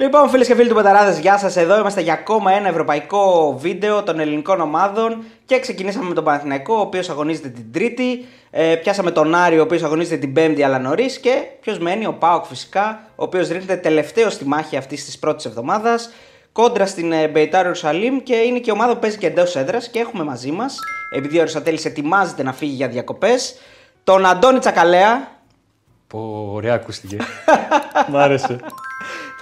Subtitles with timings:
[0.00, 1.56] Λοιπόν, φίλες και φίλοι του Betarades, γεια σας.
[1.56, 5.24] Εδώ είμαστε για ακόμα ένα ευρωπαϊκό βίντεο των ελληνικών ομάδων.
[5.44, 8.26] Και ξεκινήσαμε με τον Παναθηναϊκό, ο οποίος αγωνίζεται την Τρίτη.
[8.50, 11.18] Ε, πιάσαμε τον Άρη, ο οποίος αγωνίζεται την Πέμπτη, αλλά νωρίς.
[11.18, 15.44] Και ποιος μένει, ο ΠΑΟΚ φυσικά, ο οποίος ρίχνεται τελευταίο στη μάχη αυτής της πρώτης
[15.44, 16.10] εβδομάδας.
[16.52, 19.88] Κόντρα στην ε, Μπεϊτάρ Ιερουσαλήμ και είναι και η ομάδα που παίζει και εντός έδρας.
[19.88, 20.78] Και έχουμε μαζί μας,
[21.14, 23.54] επειδή ο Αριστοτέλης ετοιμάζεται να φύγει για διακοπές,
[24.04, 25.28] τον Αντώνη Τσακαλέα.
[26.06, 27.16] Πω, ωραία ακούστηκε.
[28.08, 28.58] Μ' άρεσε.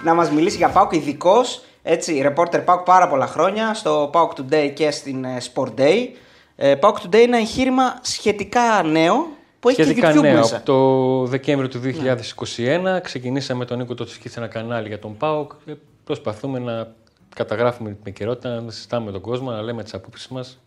[0.03, 4.71] Να μας μιλήσει για Πάοκ, ειδικός έτσι, reporter Πάοκ πάρα πολλά χρόνια στο Πάοκ Today
[4.73, 6.07] και στην ε, Sport Day.
[6.55, 9.27] Ε, Πάοκ Today είναι ένα εγχείρημα σχετικά νέο
[9.59, 10.35] που έχει σχετικά και YouTube νέο.
[10.35, 10.55] μέσα.
[10.55, 11.81] Από το Δεκέμβριο του
[12.97, 16.87] 2021 ξεκινήσαμε τον Νίκο Τοτσική σε ένα κανάλι για τον ΠΑΟΚ και προσπαθούμε να
[17.35, 20.59] καταγράφουμε την επικαιρότητα, να συζητάμε με τον κόσμο, να λέμε τις απόψεις μας.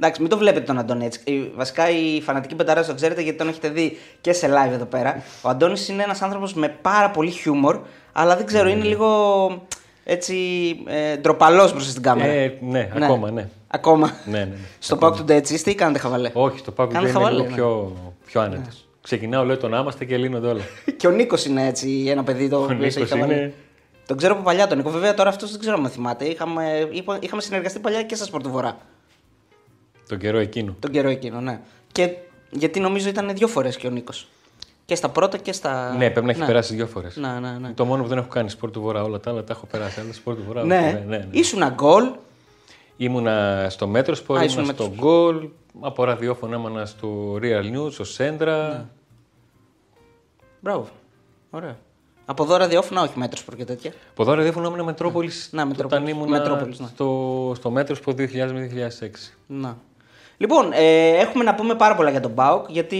[0.00, 1.20] Εντάξει, μην το βλέπετε τον Αντώνη έτσι.
[1.24, 4.84] Ε, Βασικά οι φανατικοί πενταράδε το ξέρετε γιατί τον έχετε δει και σε live εδώ
[4.84, 5.22] πέρα.
[5.42, 7.80] Ο Αντώνης είναι ένας άνθρωπος με πάρα πολύ χιούμορ,
[8.20, 9.08] αλλά δεν ξέρω, είναι λίγο
[10.04, 10.34] έτσι
[10.86, 12.32] ε, ντροπαλός μπροστά στην κάμερα.
[12.32, 13.48] Ε, ναι, ακόμα, ναι.
[13.68, 14.12] Ακόμα.
[14.24, 14.56] ναι, ναι, ναι.
[14.78, 15.16] Στο Ακόμα.
[15.16, 17.54] Pack Today έτσι τι κάνετε χαβαλέ; Όχι, το ΠΑΟΚ Κάνετε είναι χαβαλέ, λίγο ναι.
[17.54, 18.68] πιο, πιο άνετο.
[19.02, 20.62] Ξεκινάω, λέω τον άμαστε και λύνονται όλα.
[20.98, 23.34] και ο Νίκος είναι έτσι ένα παιδί το Ο οποίο έχει Νίκος χαβαλέ.
[23.34, 23.52] είναι-
[24.06, 24.90] Τον ξέρω από παλιά τον Νίκο.
[24.90, 26.24] Βέβαια τώρα αυτός δεν ξέρω αν με θυμάται.
[26.24, 28.76] Είχαμε, είπα- είχαμε συνεργαστεί παλιά και στα Σπορτουβορά.
[30.08, 30.76] τον καιρό εκείνο.
[30.80, 31.60] Τον καιρό εκείνο, ναι.
[31.92, 32.10] Και
[32.50, 34.28] γιατί νομίζω ήταν δύο φορές και ο Νίκος.
[34.88, 35.94] Και στα πρώτα και στα.
[35.96, 37.16] Ναι, πρέπει να έχει περάσει δύο φορές.
[37.16, 37.72] Ναι, ναι, ναι.
[37.72, 40.00] Το μόνο που δεν έχω κάνει σπορ του Βορρά, όλα τα άλλα τα έχω περάσει.
[40.00, 40.64] Αλλά σπορ του Βορρά.
[40.64, 41.26] Ναι, ναι, ναι, ναι.
[41.30, 42.10] ήσουν γκολ.
[42.96, 45.48] Ήμουνα στο Metrosport, Α, ήμουνα ήσουν στο Μέτρος Γκολ.
[45.80, 48.68] Από ραδιόφωνο ήμουνα στο Real News, στο Σέντρα.
[48.68, 48.84] Ναι.
[50.60, 50.88] Μπράβο.
[51.50, 51.78] Ωραία.
[52.24, 53.92] Από εδώ ραδιόφωνα, όχι μέτρος και τέτοια.
[54.10, 55.30] Από εδώ ραδιόφωνο ήμουνα Μετρόπολη.
[55.50, 56.02] Ναι, Μετρόπολης.
[56.02, 56.86] Όταν ήμουνα Μετρόπολης, ναι.
[56.86, 59.06] στο, στο Metrosport 2000 με 2006.
[59.46, 59.76] Να.
[60.36, 62.98] Λοιπόν, ε, έχουμε να πούμε πάρα πολλά για τον Μπάουκ γιατί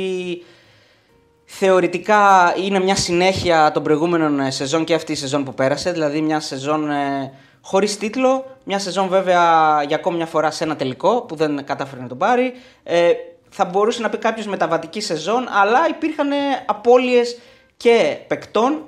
[1.51, 5.93] θεωρητικά είναι μια συνέχεια των προηγούμενων ε, σεζόν και αυτή η σεζόν που πέρασε.
[5.93, 10.77] Δηλαδή μια σεζόν ε, χωρίς τίτλο, μια σεζόν βέβαια για ακόμη μια φορά σε ένα
[10.77, 12.53] τελικό που δεν κατάφερε να τον πάρει.
[12.83, 13.11] Ε,
[13.49, 16.29] θα μπορούσε να πει κάποιος μεταβατική σεζόν, αλλά υπήρχαν
[16.67, 17.39] απώλειες
[17.77, 18.83] και παικτών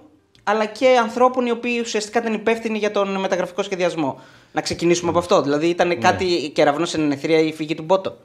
[0.44, 4.20] αλλά και ανθρώπων οι οποίοι ουσιαστικά ήταν υπεύθυνοι για τον μεταγραφικό σχεδιασμό.
[4.52, 5.42] Να ξεκινήσουμε από αυτό.
[5.42, 8.16] Δηλαδή ήταν κάτι κεραυνός σε ενεθρία η φυγή του Μπότο.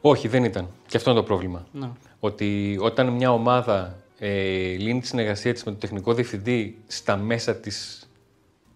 [0.00, 0.68] Όχι, δεν ήταν.
[0.86, 1.66] Και αυτό είναι το πρόβλημα.
[1.72, 1.90] Ναι.
[2.20, 4.28] Ότι όταν μια ομάδα ε,
[4.76, 8.08] λύνει τη συνεργασία της με τον τεχνικό διευθυντή στα μέσα της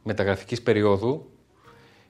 [0.02, 1.30] μεταγραφικής περίοδου,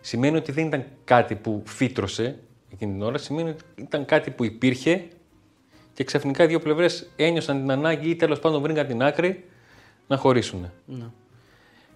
[0.01, 2.39] σημαίνει ότι δεν ήταν κάτι που φύτρωσε
[2.73, 5.05] εκείνη την ώρα, σημαίνει ότι ήταν κάτι που υπήρχε
[5.93, 9.45] και ξαφνικά οι δύο πλευρές ένιωσαν την ανάγκη ή τέλος πάντων βρήκαν την άκρη
[10.07, 10.71] να χωρίσουν.
[10.87, 11.07] Ναι.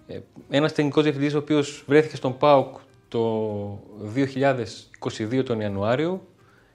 [0.07, 0.19] Ε,
[0.49, 3.83] ένας τεχνικός διευθυντής ο οποίος βρέθηκε στον ΠΑΟΚ το
[5.17, 6.27] 2022 τον Ιανουάριο,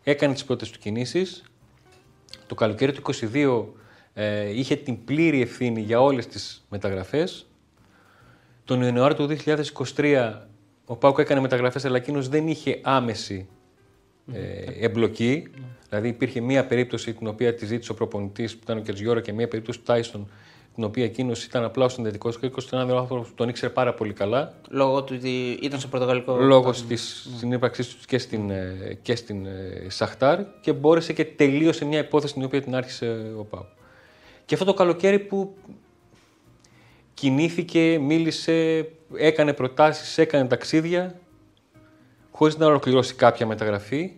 [0.05, 1.43] έκανε τις πρώτες του κινήσεις.
[2.47, 3.65] Το καλοκαίρι του 2022
[4.15, 7.47] ε, είχε την πλήρη ευθύνη για όλες τις μεταγραφές.
[8.65, 9.37] Τον Ιανουάριο του
[9.97, 10.33] 2023
[10.87, 13.49] ο ΠΑΟΚ έκανε μεταγραφές, αλλά εκείνος δεν είχε άμεση
[14.33, 15.51] ε, εμπλοκή.
[15.89, 19.33] Δηλαδή υπήρχε μία περίπτωση την οποία τη ζήτησε ο προπονητής που ήταν ο Κερτζιόρο και
[19.33, 20.29] μία περίπτωση του Τάισον
[20.75, 22.65] την οποία εκείνος ήταν απλά ο συνδετικός κρίκος.
[22.65, 24.55] Ήταν ένας άνθρωπος που τον ήξερε πάρα πολύ καλά.
[24.69, 26.37] Λόγω του ότι ήταν στο πορτογαλικό.
[26.37, 31.85] Λόγω της συνύπαρξή του και στην, ε, και στην ε, Σαχτάρ και μπόρεσε και τελείωσε
[31.85, 33.67] μια υπόθεση την οποία την άρχισε ο Πάου.
[34.45, 35.55] Και αυτό το καλοκαίρι που
[37.15, 41.21] κινήθηκε, μίλησε, έκανε προτάσεις, έκανε ταξίδια
[42.31, 44.13] χωρίς να ολοκληρώσει κάποια μεταγραφή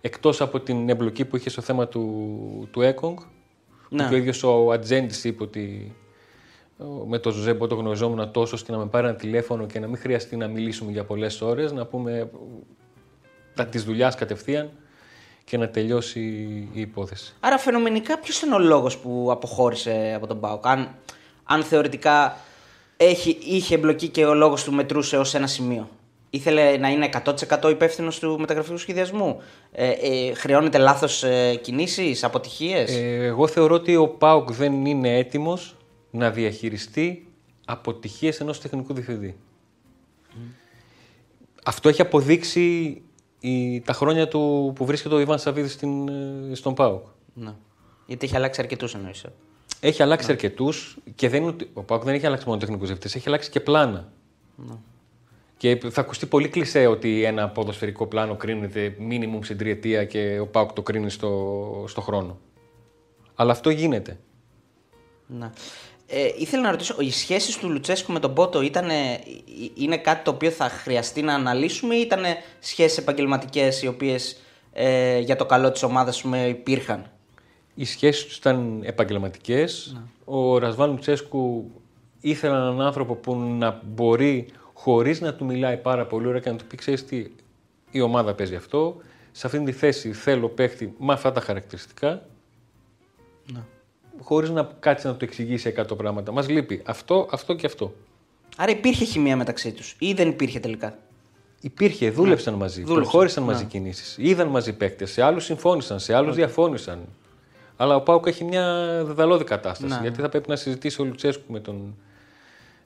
[0.00, 3.18] εκτός από την εμπλοκή που είχε στο θέμα του, του ΕΚΟΝΓ
[3.92, 4.08] Ναι.
[4.08, 5.94] και ο ίδιος ο Ατζέντης είπε ότι
[6.80, 9.86] ε, με τον Ζωζέμπο το γνωριζόμουν τόσο ώστε να με πάρει ένα τηλέφωνο και να
[9.86, 12.30] μην χρειαστεί να μιλήσουμε για πολλές ώρες, να πούμε
[13.54, 14.70] τα της δουλειάς κατευθείαν
[15.44, 16.20] και να τελειώσει
[16.72, 17.34] η υπόθεση.
[17.40, 20.66] Άρα φαινομενικά ποιος είναι ο λόγος που αποχώρησε από τον Μπάουκ.
[20.66, 20.94] Αν,
[21.44, 22.36] αν θεωρητικά
[22.96, 25.88] έχει, είχε εμπλοκή και ο λόγος του μετρούσε ως ένα σημείο.
[26.34, 29.42] Ήθελε να είναι 100% υπεύθυνος του μεταγραφικού σχεδιασμού.
[29.72, 35.16] Ε, ε, χρεώνεται λάθος ε, κινήσεις, αποτυχίες; Ε, εγώ θεωρώ ότι ο ΠΑΟΚ δεν είναι
[35.18, 35.76] έτοιμος
[36.10, 37.28] να διαχειριστεί
[37.64, 39.36] αποτυχίες ενός τεχνικού διευθυντή.
[41.64, 43.02] Αυτό έχει αποδείξει
[43.40, 47.06] η, τα χρόνια του που βρίσκεται ο Ιβάν Σαββίδης στην, ε, στον ΠΑΟΚ.
[47.34, 47.54] Ναι.
[48.06, 49.24] Γιατί έχει αλλάξει αρκετούς εννοείς.
[49.80, 53.14] Έχει αλλάξει αρκετούς και δεν είναι ότι, ο ΠΑΟΚ δεν έχει αλλάξει μόνο τεχνικούς διευθυντές,
[53.16, 54.12] έχει αλλάξει και πλάνα.
[55.62, 60.46] Και θα ακουστεί πολύ κλεισέ ότι ένα ποδοσφαιρικό πλάνο κρίνεται μίνιμουμ στην τριετία και ο
[60.46, 62.38] ΠΑΟΚ το κρίνει στο, στο χρόνο.
[63.34, 64.18] Αλλά αυτό γίνεται.
[65.26, 65.50] Ναι.
[66.06, 68.88] Ε, ήθελα να ρωτήσω, οι σχέσεις του Λουτσέσκου με τον Πότο ήταν,
[69.74, 72.22] είναι κάτι το οποίο θα χρειαστεί να αναλύσουμε ή ήταν
[72.58, 74.40] σχέσεις επαγγελματικές οι οποίες
[74.72, 77.10] ε, για το καλό της ομάδας υπήρχαν;
[77.74, 79.96] Οι σχέσεις τους ήταν επαγγελματικές.
[80.24, 81.70] Ο Ρασβάν Λουτσέσκου
[82.20, 86.56] ήθελαν έναν άνθρωπο που να μπορεί χωρίς να του μιλάει πάρα πολύ ωραία και να
[86.56, 87.26] του πει ξέρεις τι,
[87.90, 88.96] η ομάδα παίζει αυτό,
[89.32, 92.22] σε αυτήν τη θέση θέλω παίχτη με αυτά τα χαρακτηριστικά,
[93.52, 93.60] Ναι.
[94.20, 96.32] χωρίς να κάτσει να του εξηγήσει 100 πράγματα.
[96.32, 97.94] Μας λείπει αυτό, αυτό και αυτό.
[98.56, 100.98] Άρα υπήρχε χημεία μεταξύ τους ή δεν υπήρχε τελικά;
[101.60, 102.86] Υπήρχε, δούλεψαν μαζί, Ναι.
[102.86, 103.52] δούλεψαν, προχώρησαν ναι.
[103.52, 104.16] μαζί κινήσεις.
[104.18, 105.10] Είδαν μαζί παίκτες.
[105.10, 106.98] Σε άλλους συμφώνησαν, σε άλλους διαφώνησαν.
[107.76, 109.94] Αλλά ο Πάουκ έχει μια δεδαλώδη κατάσταση.
[109.94, 110.00] Ναι.
[110.02, 111.94] Γιατί θα πρέπει να συζητήσει ο Λουτσέσκου με τον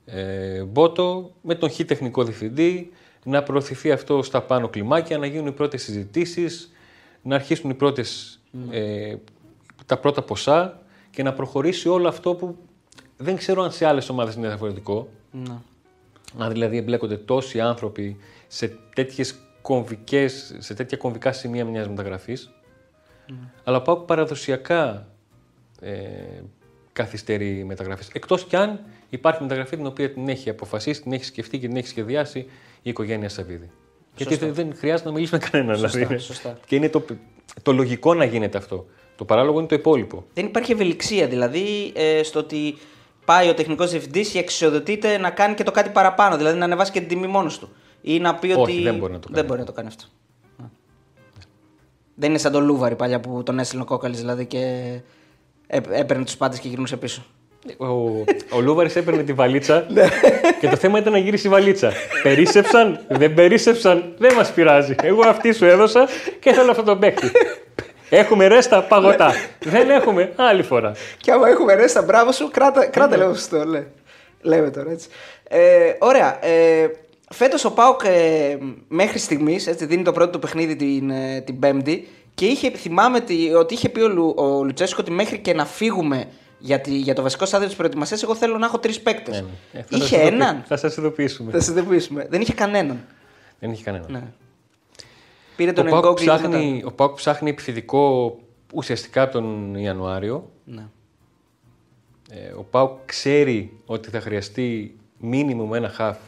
[0.06, 2.90] ε, Μπότο, με τον Χ τεχνικό διευθυντή,
[3.24, 6.72] να προωθηθεί αυτό στα πάνω κλιμάκια, να γίνουν οι πρώτες συζητήσεις,
[7.22, 8.76] να αρχίσουν οι πρώτες, Ναι.
[8.76, 9.16] ε,
[9.86, 10.80] τα πρώτα ποσά
[11.10, 12.56] και να προχωρήσει όλο αυτό που
[13.16, 15.08] δεν ξέρω αν σε άλλες ομάδες είναι διαφορετικό.
[15.30, 15.54] Ναι.
[16.38, 18.16] Αν δηλαδή εμπλέκονται τόσοι άνθρωποι
[18.46, 22.50] σε, τέτοιες κομβικές, σε τέτοια κομβικά σημεία μιας μεταγραφής.
[23.64, 25.08] Αλλά πάω παραδοσιακά
[25.80, 25.92] ε,
[26.96, 28.04] καθυστερεί μεταγραφή.
[28.12, 31.76] Εκτός κι αν υπάρχει μεταγραφή την οποία την έχει αποφασίσει, την έχει σκεφτεί και την
[31.76, 32.38] έχει σχεδιάσει
[32.82, 33.70] η οικογένεια Σαββίδη.
[34.16, 34.52] Γιατί Σωστά.
[34.52, 35.78] δεν χρειάζεται να μιλήσει με κανέναν.
[35.78, 36.18] Σωστά, δηλαδή.
[36.18, 36.58] σωστά.
[36.66, 37.04] Και είναι το,
[37.62, 38.86] το λογικό να γίνεται αυτό.
[39.16, 40.24] Το παράλογο είναι το υπόλοιπο.
[40.34, 42.76] Δεν υπάρχει ευελιξία δηλαδή ε, στο ότι
[43.24, 46.36] πάει ο τεχνικός διευθυντής και εξισοδοτείται να κάνει και το κάτι παραπάνω.
[46.36, 47.68] Δηλαδή να ανεβάσει και την τιμή μόνος του.
[48.02, 48.82] Ή να πει Όχι, ότι.
[48.82, 49.38] δεν μπορεί να το κάνει.
[49.40, 50.04] Δεν μπορεί να το κάνει αυτό.
[50.56, 50.66] Ναι.
[52.14, 55.02] Δεν είναι σαν τον Λούβαρη παλιά που τον έστειλε ο Κόκαλης δηλαδή και έ-
[55.90, 57.24] έπαιρνε τους πάντες και γυρνούσε πίσω.
[57.76, 57.86] Ο,
[58.56, 60.08] ο Λούβαρης έπαιρνε τη βαλίτσα Ναι.
[60.60, 61.92] και το θέμα ήταν να γυρίσει η βαλίτσα.
[62.22, 64.94] Περίσεψαν, δεν περίσεψαν, δεν μας πειράζει.
[65.02, 66.08] Εγώ αυτή σου έδωσα
[66.40, 67.30] και θέλω αυτό το παίκτη.
[68.10, 69.32] Έχουμε ρέστα παγωτά.
[69.60, 70.92] δεν έχουμε, άλλη φορά.
[71.16, 73.64] Και άμα έχουμε ρε στα μπράβο σου, κράτα, κράτα λίγο σωστό.
[73.64, 73.84] Λέ.
[74.42, 75.08] Λέμε τώρα έτσι.
[75.48, 76.46] Ε, ωραία.
[76.46, 76.90] Ε,
[77.30, 78.56] Φέτος ο Πάουκ ε,
[78.88, 83.52] μέχρι στιγμής δίνει το πρώτο του παιχνίδι την, ε, την Πέμπτη και είχε, θυμάμαι τι-
[83.54, 86.28] ότι είχε πει ο, Λου, ο Λουτσέσκο ότι μέχρι και να φύγουμε
[86.58, 89.40] για, τη, για το βασικό στάδιο της προετοιμασίας, εγώ θέλω να έχω τρεις παίκτες.
[89.40, 89.78] Ναι, ναι.
[89.80, 90.62] Ε, θα είχε σας ειδοποιη- έναν.
[90.66, 91.50] Θα σας ειδοποιήσουμε.
[91.52, 92.26] Θα συνειδητοποιήσουμε.
[92.30, 93.04] Δεν είχε κανέναν.
[93.60, 94.04] Δεν είχε κανένα.
[94.08, 94.22] Ναι.
[95.56, 98.36] Πήρε Ο τον Πάουκ Εγκόγκ ψάχνει, ο Πάουκ ψάχνει επιθετικό
[98.74, 100.50] ουσιαστικά από τον Ιανουάριο.
[100.64, 100.86] Ναι.
[102.30, 106.18] Ε, ο Πάουκ ξέρει ότι θα χρειαστεί μίνιμουμ ένα χαφ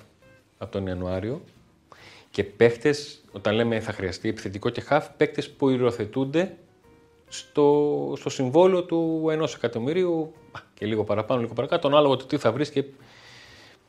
[0.58, 1.42] από τον Ιανουάριο
[2.30, 6.56] και παίχτες, όταν λέμε θα χρειαστεί επιθετικό και χαφ, παίχτε που υιοθετούνται
[7.28, 12.36] στο, στο συμβόλαιο του ενός εκατομμυρίου α, και λίγο παραπάνω, λίγο παρακάτω, ανάλογα το τι
[12.36, 12.84] θα βρεις και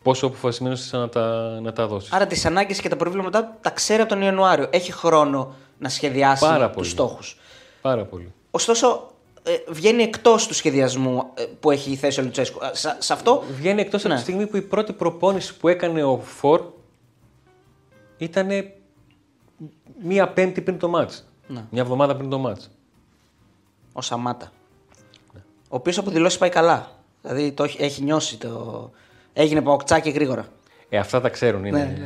[0.03, 2.11] πόσο αποφασισμένος είσαι να τα, να τα δώσεις.
[2.13, 4.67] Άρα τις ανάγκες και τα προβλήματα τα ξέρει από τον Ιανουάριο.
[4.69, 6.87] Έχει χρόνο να σχεδιάσει Πάρα τους πολύ.
[6.87, 7.37] στόχους.
[7.81, 8.33] Πάρα πολύ.
[8.51, 9.11] Ωστόσο,
[9.43, 12.59] ε, βγαίνει εκτός του σχεδιασμού ε, που έχει θέσει ο Λουτσέσκου.
[12.63, 13.43] Ε, Σε, σε αυτό.
[13.57, 14.15] Βγαίνει εκτός από Ναι.
[14.15, 16.61] τη στιγμή που η πρώτη προπόνηση που έκανε ο Φορ
[18.17, 18.47] ήταν
[20.03, 21.27] μία πέμπτη πριν το μάτς.
[21.47, 21.63] Ναι.
[21.69, 22.69] Μια εβδομάδα πριν το μάτς.
[23.93, 24.51] Ο Σαμάτα.
[25.71, 26.91] Ο οποίος από δηλώσεις πάει καλά.
[27.21, 28.91] Δηλαδή το έχει, έχει νιώσει το.
[29.33, 30.47] Έγινε παοκτσάκι γρήγορα.
[30.89, 31.65] Ε, αυτά τα ξέρουν.
[31.65, 31.97] Είναι...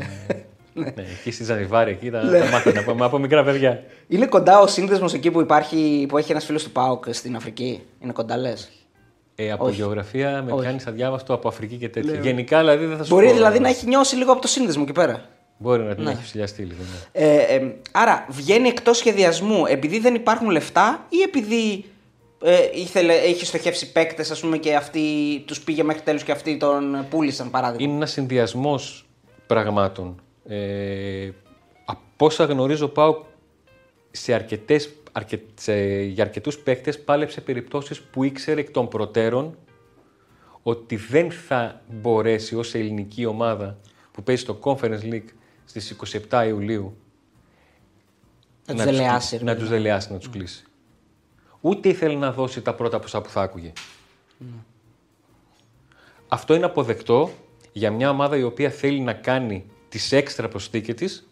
[0.74, 3.84] Ναι, ναι, εκεί στη Ζανιβάρη, εκεί τα, τα μάθανε από, από μικρά παιδιά.
[4.08, 7.84] Είναι κοντά ο σύνδεσμος εκεί που υπάρχει, που έχει ένας φίλος του Πάοκ στην Αφρική;
[8.00, 8.72] Είναι κοντά, λες;
[9.36, 9.76] Ε, από Όχι.
[9.76, 10.66] γεωγραφία με Όχι.
[10.66, 12.20] κάνει αδιάβαστο από Αφρική και τέτοια.
[12.20, 14.84] Γενικά δηλαδή δεν θα σου Μπορεί πω, δηλαδή να έχει νιώσει λίγο από το σύνδεσμο
[14.86, 15.26] εκεί πέρα.
[15.58, 16.12] Μπορεί να την Ναι.
[16.12, 16.80] έχει ψηλιαστεί λίγο.
[16.80, 17.26] Ναι.
[17.26, 21.86] Ε, ε, άρα βγαίνει εκτός σχεδιασμού επειδή δεν υπάρχουν λεφτά ή επειδή
[22.44, 25.00] ε, ήθελε, έχει στοχεύσει παίκτες, ας πούμε, και αυτοί
[25.48, 27.84] τους πήγε μέχρι τέλου και αυτοί τον πούλησαν παράδειγμα.
[27.88, 29.06] Είναι ένας συνδυασμός
[29.48, 30.22] πραγμάτων.
[30.48, 31.30] Ε,
[31.86, 33.24] από όσα γνωρίζω, πάω
[34.12, 39.58] σε αρκετές, αρκε, σε, για αρκετούς παίκτες πάλεψε περιπτώσεις που ήξερε εκ των προτέρων
[40.64, 43.78] ότι δεν θα μπορέσει ως ελληνική ομάδα
[44.12, 45.30] που παίζει στο Conference League
[45.80, 45.96] στις
[46.30, 46.98] 27 Ιουλίου
[48.68, 49.38] Να τους δελεάσει.
[49.38, 49.60] ρε να παιδί.
[49.60, 50.64] τους δελεάσει, να τους κλείσει.
[51.62, 53.74] Ούτε ήθελε να δώσει τα πρώτα ποσά που θα άκουγε.
[56.28, 57.32] Αυτό είναι αποδεκτό
[57.72, 61.28] για μια ομάδα η οποία θέλει να κάνει τις έξτρα προσθήκες της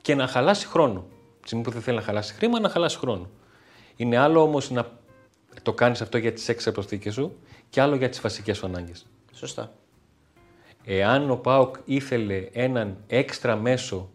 [0.00, 1.06] και να χαλάσει χρόνο.
[1.40, 3.30] Τη στιγμή που δεν θέλει να χαλάσει χρήμα, να χαλάσει χρόνο.
[3.96, 4.98] Είναι άλλο όμως να
[5.62, 7.36] το κάνεις αυτό για τις έξτρα προσθήκες σου
[7.70, 9.06] και άλλο για τις βασικές σου ανάγκες.
[9.32, 9.72] Σωστά.
[10.84, 14.10] Εάν ο ΠΑΟΚ ήθελε έναν έξτρα μέσο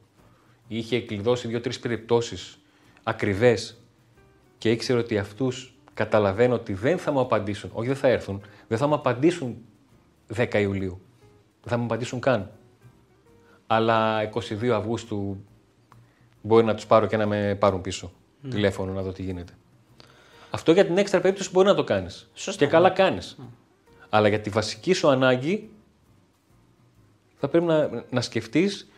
[0.68, 2.60] ή είχε κλειδώσει δύο-τρεις περιπτώσεις
[3.04, 3.78] ακριβές
[4.58, 8.78] και ήξερε ότι αυτούς καταλαβαίνω ότι δεν θα μου απαντήσουν, όχι δεν θα έρθουν, δεν
[8.78, 9.58] θα μου απαντήσουν
[10.36, 11.02] 10 Ιουλίου.
[11.62, 12.52] Δεν θα μου απαντήσουν καν.
[13.68, 15.44] Αλλά 22 Αυγούστου
[16.42, 18.12] μπορεί να τους πάρω και να με πάρουν πίσω.
[18.50, 19.54] Τηλέφωνο να δω τι γίνεται.
[20.50, 22.30] Αυτό για την έξτρα περίπτωση μπορεί να το κάνεις.
[22.34, 23.38] Σωστά, Και καλά κάνεις.
[24.10, 25.70] Αλλά για τη βασική σου ανάγκη
[27.38, 28.89] θα πρέπει να, να σκεφτείς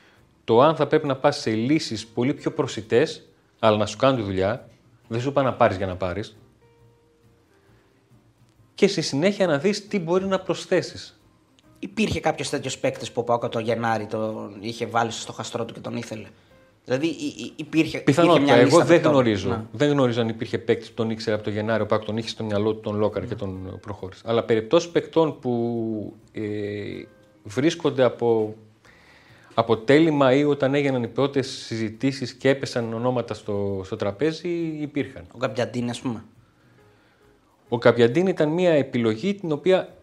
[0.44, 3.30] το αν θα πρέπει να πας σε λύσεις πολύ πιο προσιτές,
[3.60, 4.68] αλλά να σου κάνουν τη δουλειά.
[5.08, 6.38] Δεν σου είπα να πάρεις για να πάρεις.
[8.76, 11.20] Και στη συνέχεια να δεις τι μπορεί να προσθέσεις.
[11.80, 15.74] υπήρχε κάποιος τέτοιος παίκτης που ο Πάουκ το Γενάρη τον είχε βάλει στο χαστρό του
[15.74, 16.28] και τον ήθελε;
[16.86, 18.40] Δηλαδή υ- υ- υπήρχε, Πιθανότατα.
[18.40, 19.12] υπήρχε μια λίστα Εγώ δεν παικτών.
[19.12, 19.50] γνωρίζω.
[19.50, 19.64] Ναι.
[19.72, 22.30] Δεν γνωρίζω αν υπήρχε παίκτης που τον ήξερε από το Γενάρη, ο Πάκ τον είχε
[22.30, 24.22] στο μυαλό του, τον Λόκαρ και τον προχώρησε.
[24.26, 26.42] Αλλά περιπτώσεις παικτών που ε,
[27.48, 28.56] βρίσκονται από,
[29.54, 34.50] από τέλη Μαΐου όταν έγιναν οι πρώτες συζητήσεις και έπεσαν ονόματα στο, στο τραπέζι,
[34.80, 35.26] υπήρχαν.
[35.32, 36.24] Ο Καπιαντίνη, ας πούμε.
[37.70, 39.96] Ο Καπιαντίν ήταν μια επιλογή την οποία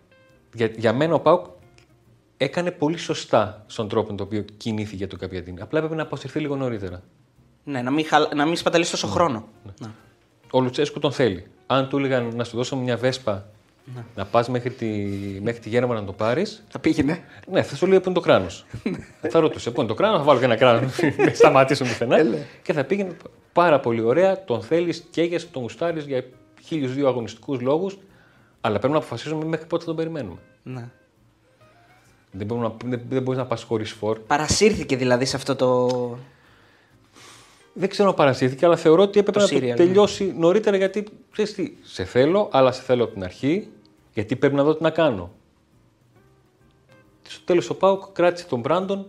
[0.54, 1.46] για, για μένα ο Πάουκ
[2.36, 5.62] έκανε πολύ σωστά στον τρόπο με τον οποίο κινήθηκε για τον Καπιαντίν.
[5.62, 7.02] Απλά έπρεπε να αποσυρθεί λίγο νωρίτερα.
[7.64, 8.28] Ναι, να μην, χαλ...
[8.34, 9.44] να μην σπαταλήσει τόσο χρόνο.
[9.80, 9.88] Ναι.
[10.50, 11.46] Ο Λουτσέσκου τον θέλει.
[11.66, 13.48] Αν του έλεγαν να σου δώσω μια βέσπα
[14.14, 14.86] να πας μέχρι τη,
[15.42, 17.24] μέχρι τη γέρμα να το πάρεις, Θα πήγαινε.
[17.50, 18.64] ναι, θα σου λέει πού είναι το κράνος.
[19.20, 20.88] θα ρωτούσε πού είναι το κράνος, θα βάλω και ένα κράνο.
[21.16, 22.16] Δεν σταματήσω πουθενά.
[22.62, 23.16] και θα πήγαινε
[23.52, 24.44] πάρα πολύ ωραία.
[24.44, 26.24] Τον θέλεις, καίγεσαι, τον γουστάρεις για
[26.64, 27.98] χίλιους δύο αγωνιστικούς λόγους.
[28.60, 30.38] Αλλά πρέπει να αποφασίσουμε μέχρι πότε θα τον περιμένουμε.
[30.62, 30.88] Ναι.
[32.30, 34.18] Δεν, μπορούμε να, δεν, δεν μπορείς να πας χωρίς φόρ.
[34.18, 35.88] Παρασύρθηκε δηλαδή σε αυτό το.
[37.72, 39.74] Δεν ξέρω αν παρασύρθηκε, αλλά θεωρώ ότι έπρεπε Το να το serial, ναι.
[39.74, 43.68] τελειώσει νωρίτερα γιατί ξέρεις τι, σε θέλω, αλλά σε θέλω από την αρχή,
[44.14, 45.30] γιατί πρέπει να δω τι να κάνω.
[47.28, 49.06] Στο τέλος ο Πάουκ κράτησε τον Μπράντον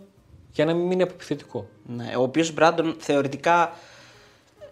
[0.52, 1.68] για να μην μείνει αποπιθετικό.
[1.86, 3.72] Ναι, ο οποίος Μπράντον θεωρητικά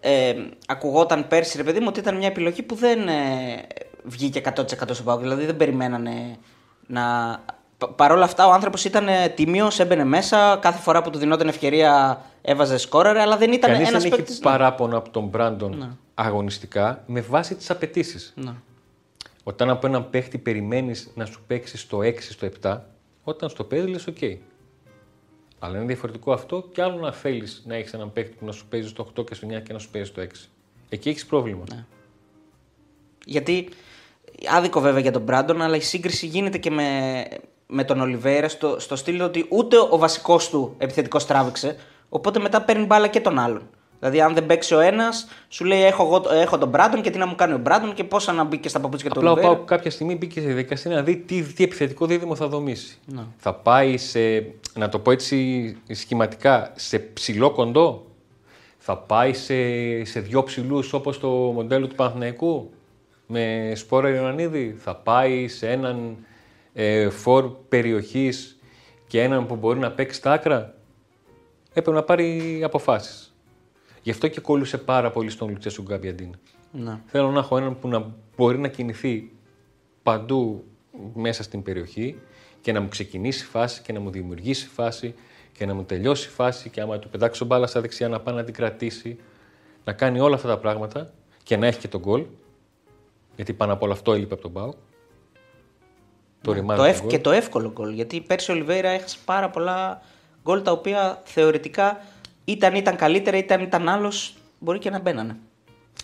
[0.00, 0.34] ε,
[0.66, 3.12] ακουγόταν πέρσι, ρε παιδί μου, ότι ήταν μια επιλογή που δεν ε,
[4.04, 5.20] βγήκε 100% στον Πάουκ.
[5.20, 6.36] Δηλαδή δεν περιμένανε
[6.86, 7.02] να.
[7.78, 10.58] Πα- Παρ' όλα αυτά, ο άνθρωπος ήταν τιμίο, έμπαινε μέσα.
[10.60, 14.32] Κάθε φορά που του δινόταν ευκαιρία έβαζε σκόραρε, αλλά δεν ήταν Κανείς ένας δεν παίκτης.
[14.34, 18.32] έχει παράπονο από τον Μπράντον αγωνιστικά με βάση τις απαιτήσεις.
[18.36, 18.52] Ναι.
[19.44, 22.78] Όταν από έναν παίχτη περιμένεις να σου παίξει στο 6, στο 7,
[23.24, 24.36] όταν στο παίζει λες: OK.
[25.58, 28.66] Αλλά είναι διαφορετικό αυτό και άλλο να θέλεις να έχεις έναν παίχτη που να σου
[28.66, 30.26] παίζει στο 8 και στο 9 και να σου παίζει στο 6.
[30.88, 31.64] Εκεί έχεις πρόβλημα.
[31.74, 31.84] Ναι.
[33.24, 33.68] Γιατί
[34.48, 37.24] άδικο βέβαια για τον Μπράντον, αλλά η σύγκριση γίνεται και με,
[37.66, 41.76] με τον Ολιβέρα στο, στο στήλο ότι ούτε ο βασικός του επιθετικός τράβηξε,
[42.08, 43.68] οπότε μετά παίρνει μπάλα και τον άλλον.
[44.04, 47.18] Δηλαδή, αν δεν παίξει ο ένας, σου λέει: έχω, εγώ, έχω τον Μπράντον και τι
[47.18, 49.32] να μου κάνει ο Μπράντον και πώς να μπει και στα παπούτσια του Απλά ο
[49.32, 49.54] Ολιβέρα.
[49.54, 52.98] Πάουκ κάποια στιγμή μπήκε στη διαδικασία να δει τι, τι επιθετικό δίδυμο θα δομήσει.
[53.06, 53.22] Ναι.
[53.36, 54.20] Θα πάει σε,
[54.74, 58.06] να το πω έτσι σχηματικά, σε ψηλό κοντό;
[58.78, 59.54] Θα πάει σε,
[60.04, 62.70] σε δυο ψηλούς όπως το μοντέλο του Παναθηναϊκού;
[63.26, 66.16] Με σπόρα Ιωαννίδη; Θα πάει σε έναν
[66.72, 68.58] ε, φορ περιοχής
[69.06, 70.74] και έναν που μπορεί να παίξει τα άκρα;
[71.68, 73.33] Έπρεπε να πάρει αποφάσεις.
[74.04, 76.34] Γι' αυτό και κόλλησε πάρα πολύ στον Λουτσέσου Γκαμπιαντίν.
[76.72, 76.98] Ναι.
[77.06, 79.30] Θέλω να έχω έναν που να μπορεί να κινηθεί
[80.02, 80.64] παντού
[81.14, 82.18] μέσα στην περιοχή
[82.60, 85.14] και να μου ξεκινήσει φάση και να μου δημιουργήσει φάση
[85.52, 88.44] και να μου τελειώσει φάση και άμα του πετάξω μπάλας στα δεξιά να πάει να
[88.44, 89.18] την κρατήσει,
[89.84, 92.24] να κάνει όλα αυτά τα πράγματα και να έχει και τον γκολ.
[93.36, 94.72] Γιατί πάνω από όλο αυτό έλειπε από τον Πάο.
[96.40, 97.10] Το ρημάδι Ναι, Το του ευ- γκολ.
[97.10, 97.92] και το εύκολο γκολ.
[97.92, 100.02] Γιατί πέρσι ο Ολιβέρα έχασε πάρα πολλά
[100.42, 102.00] γκολ τα οποία θεωρητικά
[102.44, 105.36] ήταν, ήταν καλύτερα, ήταν, ήταν άλλος, μπορεί και να μπαίνανε.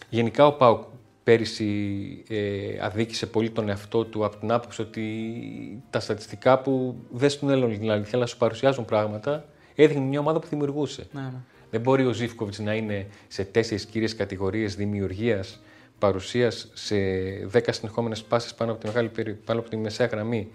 [0.09, 0.83] Γενικά ο Πάουκ
[1.25, 7.31] πέρυσι ε, αδίκησε πολύ τον εαυτό του από την άποψη ότι τα στατιστικά που δεν
[7.31, 9.45] στον έλεγαν την αλήθεια, αλλά σου παρουσιάζουν πράγματα,
[9.75, 11.07] έδειχνε μια ομάδα που δημιουργούσε.
[11.13, 11.41] Ναι, ναι.
[11.71, 15.61] Δεν μπορεί ο Ζήφκοβιτς να είναι σε τέσσερις κύριες κατηγορίες δημιουργίας,
[15.99, 16.97] παρουσίας σε
[17.45, 20.49] δέκα συνεχόμενες πάσει πάνω, από τη μεγάλη περι- πάνω από τη μεσαία γραμμή,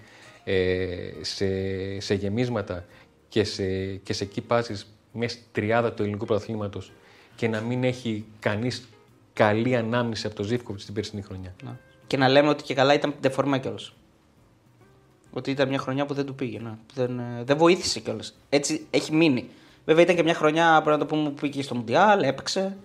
[0.43, 0.85] ε,
[1.21, 1.47] σε,
[1.99, 2.85] σε γεμίσματα
[3.29, 4.81] και σε, και σε key passes
[5.17, 6.91] μέσα στη τριάδα του ελληνικού πρωταθλήματος
[7.36, 8.88] και να μην έχει κανείς
[9.34, 11.53] καλή ανάμνηση από τον Ζήφκοβιτς την περσινή χρονιά.
[11.63, 11.72] Ναι.
[12.07, 13.93] Και να λέμε ότι και καλά ήταν δεφορμά κιόλας.
[15.31, 16.60] Ότι ήταν μια χρονιά που δεν του πήγε.
[16.60, 16.69] Ναι.
[16.69, 18.36] Που Δεν, ε, δεν βοήθησε κιόλας.
[18.50, 19.50] Έτσι έχει μείνει.
[19.86, 22.77] Βέβαια ήταν και μια χρονιά, πρέπει να το πούμε, που πήγε στο Μουντιάλ, έπαιξε.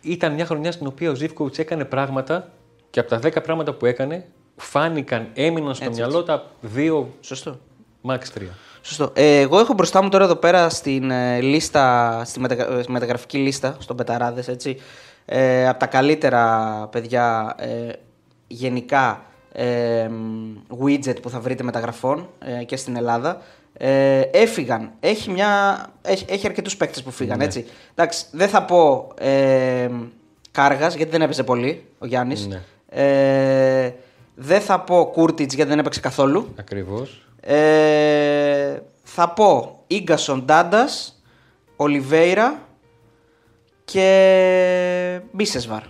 [0.00, 2.52] Ήταν μια χρονιά στην οποία ο Ζήφκοβιτς έκανε πράγματα
[2.90, 7.58] και από τα 10 πράγματα που έκανε φάνηκαν, έμειναν στο Έτσι, μυαλό τα δύο Σωστό.
[8.02, 8.42] max 3.
[8.86, 9.10] Σωστό.
[9.14, 13.38] Ε, εγώ έχω μπροστά μου τώρα εδώ πέρα στην ε, λίστα, στη μεταγρα- ε, μεταγραφική
[13.38, 14.76] λίστα, στον Πεταράδες, έτσι,
[15.24, 17.92] ε, από τα καλύτερα παιδιά ε,
[18.46, 19.22] γενικά
[19.52, 22.28] ε, μ, widget που θα βρείτε μεταγραφών
[22.60, 23.40] ε, και στην Ελλάδα.
[23.72, 24.90] Ε, έφυγαν.
[25.00, 27.66] Έχει, μια, έχει, έχει αρκετούς παίκτες που φύγαν, έτσι.
[27.94, 29.88] Εντάξει, δεν θα πω ε,
[30.50, 32.46] Κάργας, γιατί δεν έπαιζε πολύ ο Γιάννης.
[32.46, 32.60] Ναι.
[32.88, 33.92] Ε,
[34.34, 36.52] δεν θα πω Κούρτιτς, γιατί δεν έπαιξε καθόλου.
[36.58, 37.28] Ακριβώς.
[37.46, 41.22] Ε, θα πω Ίγκασον Ντάντας,
[41.76, 42.68] Ολιβέηρα
[43.84, 45.82] και Μπίσεσβαρ.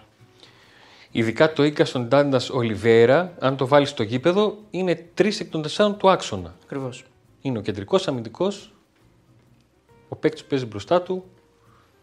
[1.10, 5.96] Ειδικά το Ίγκασον Ντάντας Ολιβέρα, αν το βάλεις στο γήπεδο, είναι τρεις εκ των τεσσάρων
[5.96, 6.54] του άξονα.
[6.64, 7.04] Ακριβώς.
[7.40, 8.72] Είναι ο κεντρικός αμυντικός,
[10.08, 11.24] ο παίκτης που παίζει μπροστά του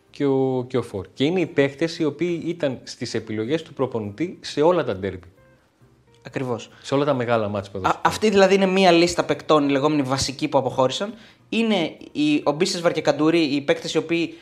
[0.09, 1.07] και ο, και ο Φορ.
[1.13, 5.27] Και είναι οι παίκτες οι οποίοι ήταν στις επιλογές του προπονητή σε όλα τα ντέρμπι.
[6.25, 6.69] Ακριβώς.
[6.81, 7.99] Σε όλα τα μεγάλα μάτια που έδωσε.
[8.01, 11.13] Αυτή δηλαδή είναι μία λίστα παικτών, οι λεγόμενοι βασικοί που αποχώρησαν.
[11.49, 14.37] Είναι οι, ο Μπίσε Βαρκεκαντούρη, οι παίκτες οι οποίοι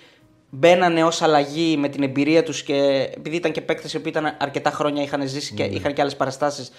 [0.49, 4.35] μπαίνανε ως αλλαγή με την εμπειρία τους και επειδή ήταν και παίκτες οι οποίοι ήταν
[4.39, 6.71] αρκετά χρόνια, είχαν ζήσει και είχαν και άλλες παραστάσεις.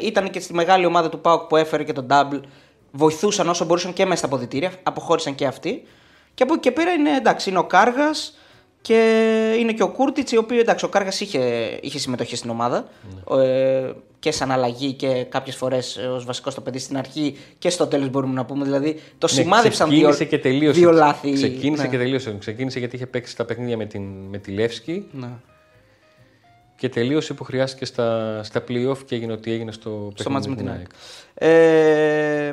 [0.00, 2.40] Ήταν και στη μεγάλη ομάδα του Πάουκ που έφερε και τον Double.
[2.90, 4.72] Βοηθούσαν όσο μπορούσαν και μέσα στα αποδητήρια.
[4.82, 5.82] Αποχώρησαν και αυτοί.
[6.34, 8.36] Και από εκεί και πέρα είναι, εντάξει, είναι ο Κάργας
[8.82, 8.98] και
[9.58, 11.38] είναι και ο Κούρτιτς, ο οποίο εντάξει, ο Κάργας είχε,
[11.82, 12.88] είχε συμμετοχή στην ομάδα
[13.30, 13.44] Ναι.
[13.44, 17.86] ε, και σαν αλλαγή και κάποιες φορές ως βασικός στο παιδί στην αρχή και στο
[17.86, 18.64] τέλος μπορούμε να πούμε.
[18.64, 20.78] Δηλαδή το Ναι, σημάδεψαν δύο, ξεκίνησε και τελείωσε.
[20.80, 21.32] δύο λάθη.
[21.32, 21.88] Ξεκίνησε ναι.
[21.88, 22.36] και τελείωσε.
[22.38, 25.28] Ξεκίνησε γιατί είχε παίξει τα παιχνίδια με, την, με τη Λεύσκη Ναι.
[26.76, 30.46] και τελείωσε που χρειάστηκε στα, στα play-off και έγινε ό,τι έγινε στο, στο παιχνίδι μάτς
[30.48, 30.86] με την ΑΕΚ.
[31.34, 31.52] ΑΕΚ.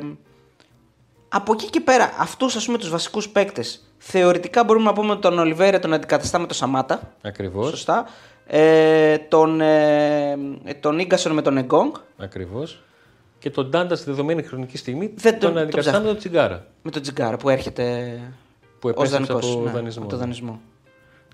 [1.28, 5.20] από εκεί και πέρα, αυτούς ας πούμε τους βασικούς παίκτες, θεωρητικά μπορούμε να πούμε ότι
[5.20, 7.00] τον Ολιβέρε τον αντικαταστά με τον Σαμάτα.
[7.22, 8.06] Ακριβώς, Σωστά.
[8.46, 10.36] Ε, τον, ε,
[10.80, 11.94] τον Ίγκασον με τον Εγκόγκ.
[12.18, 12.82] ακριβώς.
[13.38, 16.08] Και τον Ντάντα στη δεδομένη χρονική στιγμή Δεν τον- τον τον αντικαταστά με ψάχνω.
[16.08, 16.66] τον Τσιγκάρα.
[16.82, 18.18] Με τον Τζιγκάρα που έρχεται
[18.78, 19.54] Που ως επέστρεψε δανεικός.
[19.54, 20.02] από Ναι, δανεισμό.
[20.02, 20.60] από το δανεισμό.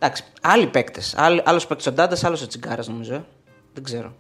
[0.00, 1.14] Εντάξει, άλλοι παίκτες.
[1.44, 3.14] Άλλος παίκτης ο Ντάντας, άλλος ο Τσιγκάρας νομίζω.
[3.14, 3.25] ε.
[3.75, 4.12] Δεν ξέρω.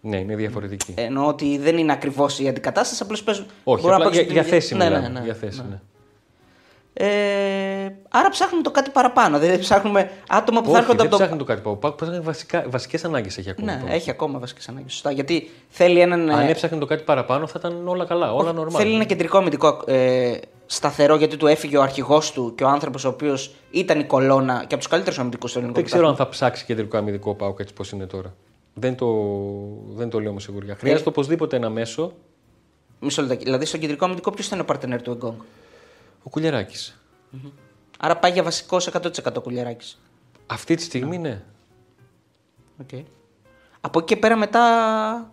[0.00, 0.94] Ναι, είναι διαφορετική.
[0.96, 3.46] Εννοώ ότι δεν είναι ακριβώς η αντικατάσταση, απλώς παίζουν.
[3.64, 5.08] Όχι, μπορούν να απλά για, παίξουν για την- θέση ναι, μιλάμε.
[5.08, 5.68] ναι, ναι, για θέση, ναι.
[5.68, 5.80] ναι.
[6.96, 7.06] Ε,
[8.08, 9.38] άρα ψάχνουμε το κάτι παραπάνω.
[9.38, 11.22] Δηλαδή ψάχνουμε άτομα που θα Όχι, έρχονται δεν από το.
[11.22, 11.96] ψάχνει το κάτι που Πάουκ.
[11.96, 13.66] Ψάχνει βασικά, βασικές ανάγκες έχει ακόμα.
[13.72, 13.94] Ναι, ο Πάουκ.
[13.94, 14.92] έχει ακόμα βασικές ανάγκες.
[14.92, 15.10] Σωστά.
[15.10, 16.30] Γιατί θέλει έναν.
[16.30, 18.70] Αν ε, έψαχνε το κάτι παραπάνω θα ήταν όλα καλά, όλα normal.
[18.70, 20.32] Θέλει ένα κεντρικό αμυντικό ε,
[20.66, 24.58] σταθερό γιατί του έφυγε ο αρχηγός του και ο άνθρωπος ο οποίος ήταν η κολόνα
[24.58, 27.58] και από τους καλύτερους αμυντικούς στο ελληνικό Δεν ξέρω αν θα ψάξει κεντρικό αμυντικό Πάουκ
[27.60, 28.34] έτσι πώς είναι τώρα.
[28.74, 29.06] Δεν το,
[29.94, 30.74] δεν το λέω με σιγουριά.
[30.74, 32.12] Χρειάζεται οπωσδήποτε ένα μέσο.
[33.00, 33.44] Μισό λεπτό.
[33.44, 35.34] Δηλαδή στο κεντρικό αμυντικό ποιος ήταν ο παρτενέρ του Εγκόγκ.
[36.24, 36.98] Ο Κουλιαράκης.
[37.98, 39.94] Άρα πάει για βασικό 100% Κουλιαράκη.
[40.46, 41.42] Αυτή τη στιγμή ναι.
[42.86, 43.02] Okay.
[43.80, 45.32] Από εκεί και πέρα μετά.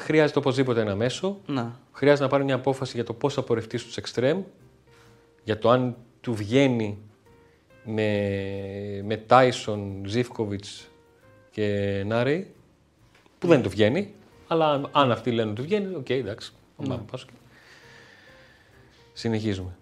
[0.00, 1.38] Χρειάζεται οπωσδήποτε ένα μέσο.
[1.46, 1.78] Να.
[1.92, 4.42] Χρειάζεται να πάρει μια απόφαση για το πώς θα πορευτείς στους εξτρέμ.
[5.44, 6.98] Για το αν του βγαίνει
[7.84, 8.08] με,
[9.04, 10.64] με Τάισον, Ζίβκοβιτς
[11.50, 12.54] και Ναρέι.
[13.38, 14.14] Που δεν του βγαίνει.
[14.46, 16.52] Αλλά αν- αν αυτοί λένε ότι του βγαίνει, οκ, εντάξει.
[16.76, 17.32] Πάμε πάσο και-
[19.12, 19.76] Συνεχίζουμε.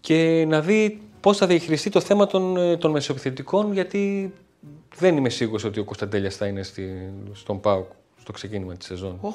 [0.00, 4.32] Και να δει πώς θα διαχειριστεί το θέμα των, ε, των μεσοεπιθετικών, γιατί
[4.96, 7.86] δεν είμαι σίγουρος ότι ο Κωνσταντέλιας θα είναι στη, στον ΠΑΟΚ
[8.20, 9.18] στο ξεκίνημα της σεζόν.
[9.20, 9.34] Οχ.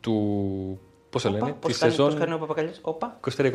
[0.00, 0.80] Του.
[1.10, 2.78] Πώς το λένε, Πώς της κάνει, πώς σεζόν κάνει ο Παπακαλιάς.
[2.82, 3.18] Όπα.
[3.20, 3.52] 23-24.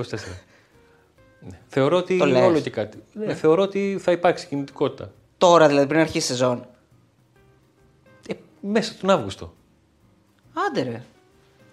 [1.39, 1.59] ναι.
[1.67, 2.43] Θεωρώ ότι Το λες.
[2.43, 3.03] όλο και κάτι.
[3.13, 5.11] Ναι, θεωρώ ότι θα υπάρξει κινητικότητα.
[5.37, 6.65] Τώρα δηλαδή πριν αρχίσει η σεζόν.
[8.27, 9.53] Ε, μέσα τον Αύγουστο.
[10.67, 11.03] Άντε ρε.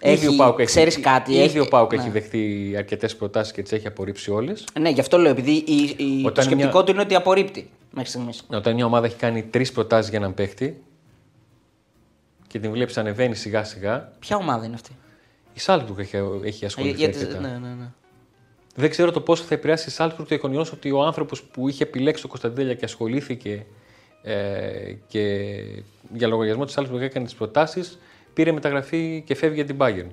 [0.02, 1.32] Ήδη ο Πάουκ έχει- ξέρεις κάτι.
[1.32, 2.00] Ήδη έχει- ο Πάουκ ναι.
[2.00, 4.64] έχει δεχτεί αρκετές προτάσεις και τις έχει απορρίψει όλες.
[4.80, 5.30] Ναι, γι' αυτό λέω.
[5.30, 8.42] Επειδή η, η, το Όταν σκεπτικό μια- του είναι ότι απορρίπτει μέχρι στιγμής.
[8.50, 10.82] Όταν μια ομάδα έχει κάνει τρεις προτάσεις για έναν παίχτη
[12.46, 14.90] και την βλέπεις ανεβαίνει σιγά σιγά, Ποια ομάδα είναι αυτή;
[15.54, 16.96] η Σάλτμπουργκ έχει, έχει Ε, ασχοληθεί.
[16.96, 17.40] γιατί- αρκετά.
[17.40, 17.90] ναι, ναι, ναι.
[18.74, 21.82] Δεν ξέρω το πόσο θα επηρεάσει η Σάλτμπουργκ το γεγονός ότι ο άνθρωπος που είχε
[21.82, 23.66] επιλέξει τον Κωνσταντέλια και ασχολήθηκε
[24.22, 25.46] ε, και
[26.14, 27.98] για λογαριασμό της Σάλτμπουργκ έκανε τις προτάσεις,
[28.32, 30.10] πήρε μεταγραφή και φεύγει για την Bayern.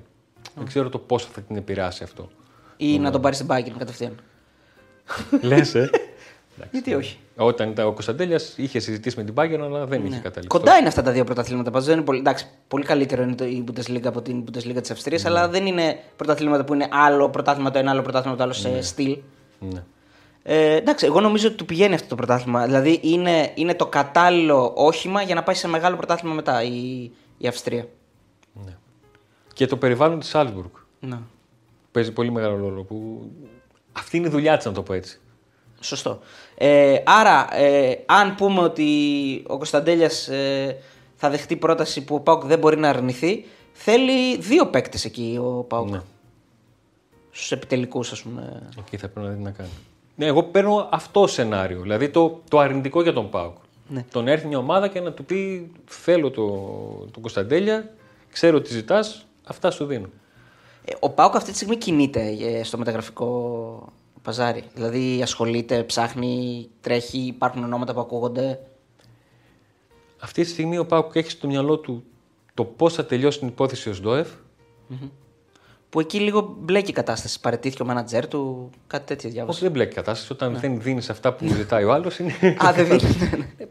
[0.54, 2.28] Δεν ξέρω το πόσο θα την επηρεάσει αυτό.
[2.76, 4.14] Ή να τον πάρει στην Bayern κατευθείαν.
[5.40, 5.90] Λες, ε.
[6.70, 10.20] Γιατί όχι; Όταν ήταν ο Κωνσταντέλιας είχε συζητήσει με την Bayern, αλλά δεν είχε Ναι.
[10.22, 10.58] καταλήξει.
[10.58, 11.70] Κοντά είναι αυτά τα δύο πρωταθλήματα.
[11.70, 14.90] Πάντως δεν είναι πολύ, εντάξει, πολύ καλύτερο είναι το, η Bundesliga από την Bundesliga της
[14.90, 15.28] Αυστρίας, Ναι.
[15.28, 18.82] αλλά δεν είναι πρωταθλήματα που είναι άλλο πρωτάθλημα το ένα, άλλο πρωτάθλημα το άλλο σε
[18.82, 19.18] στυλ.
[19.58, 19.82] Ναι.
[20.42, 22.64] Ε, εντάξει, εγώ νομίζω ότι του πηγαίνει αυτό το πρωτάθλημα.
[22.64, 27.46] Δηλαδή είναι, είναι το κατάλληλο όχημα για να πάει σε μεγάλο πρωτάθλημα μετά η, η
[27.46, 27.86] Αυστρία.
[29.60, 29.66] Ναι.
[29.66, 30.70] Και το περιβάλλον της Σάλτμπουργκ
[31.00, 31.22] Να.
[31.92, 32.82] παίζει πολύ μεγάλο ρόλο.
[32.82, 33.30] Που...
[33.92, 35.20] Αυτή είναι η δουλειά της, να το πω έτσι.
[35.80, 36.20] Σωστό.
[36.54, 38.88] Ε, άρα, ε, αν πούμε ότι
[39.46, 40.76] ο Κωνσταντέλιας ε,
[41.14, 45.64] θα δεχτεί πρόταση που ο Πάουκ δεν μπορεί να αρνηθεί, θέλει δύο παίκτες εκεί ο
[45.68, 45.90] Πάουκ.
[45.90, 46.00] Ναι.
[47.30, 48.68] Στους επιτελικούς, ας πούμε.
[48.78, 49.70] Εκεί θα πρέπει να δει τι να κάνει.
[50.16, 51.80] Ναι, εγώ παίρνω αυτό σενάριο.
[51.80, 53.56] Δηλαδή το, το αρνητικό για τον Πάουκ.
[53.88, 54.04] Ναι.
[54.12, 56.46] Τον έρθει μια ομάδα και να του πει: Θέλω το,
[57.10, 57.90] τον Κωνσταντέλια,
[58.30, 60.08] ξέρω τι ζητάς, αυτά σου δίνω.
[60.84, 64.64] Ε, ο Πάουκ αυτή τη στιγμή κινείται ε, στο μεταγραφικό παζάρι.
[64.74, 68.60] Δηλαδή ασχολείται, ψάχνει, τρέχει, υπάρχουν ονόματα που ακούγονται.
[70.20, 72.04] Αυτή τη στιγμή ο Πάουκ έχει στο μυαλό του
[72.54, 74.28] το πώς θα τελειώσει την υπόθεση ω ΔΟΕΦ.
[75.90, 77.40] Που εκεί λίγο μπλέκει η κατάσταση.
[77.40, 79.60] Παρετήθηκε ο μάνατζερ του, κάτι τέτοιο Όχι, διάβασα.
[79.60, 80.32] δεν μπλέκει η κατάσταση.
[80.32, 82.32] Όταν δεν δίνεις αυτά που ζητάει ο άλλος, είναι.
[82.64, 83.16] Α, δεν δίνει.
[83.30, 83.68] ναι, ναι.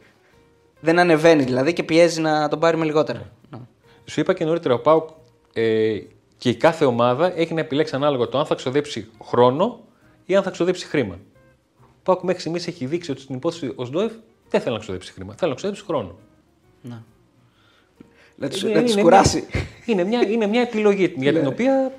[0.79, 3.31] δεν ανεβαίνει δηλαδή και πιέζει να τον πάρει με λιγότερα.
[3.49, 3.59] Ναι.
[4.05, 5.09] Σου είπα και νωρίτερα, ο Πάουκ
[5.53, 5.97] ε,
[6.37, 9.79] και η κάθε ομάδα έχει να επιλέξει ανάλογα το αν θα ξοδέψει χρόνο
[10.25, 11.19] ή αν θα ξοδέψει χρήμα.
[11.81, 14.11] Ο Πάουκ μέχρι στιγμής έχει δείξει ότι στην υπόθεση ω ΔΟΕΦ
[14.49, 15.33] δεν θέλει να ξοδέψει χρήμα.
[15.37, 16.15] Θέλει να ξοδέψει χρόνο.
[16.81, 16.97] Ναι.
[18.35, 19.45] Να του Είναι- είναι κουράσει.
[19.53, 21.47] Μια, είναι, μια, είναι μια επιλογή για την Ναι.
[21.47, 21.91] οποία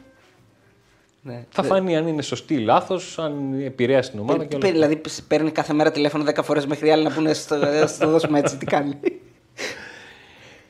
[1.22, 1.44] Ναι.
[1.50, 4.64] θα φανεί αν είναι σωστή ή λάθος, αν επηρέασε την ομάδα Ε, και όλα.
[4.64, 7.86] παίρνει- Δηλαδή παίρνει κάθε μέρα τηλέφωνο 10 φορές μέχρι οι άλλοι να πούνε στο, ε,
[7.86, 8.98] στο δώσουμε έτσι τι κάνει.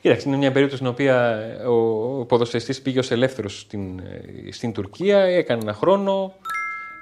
[0.01, 1.73] Κοίταξε, είναι μια περίπτωση στην οποία ο,
[2.19, 6.33] ο ποδοσφαιριστής πήγε ως ελεύθερος στην, ε, στην Τουρκία, έκανε ένα χρόνο,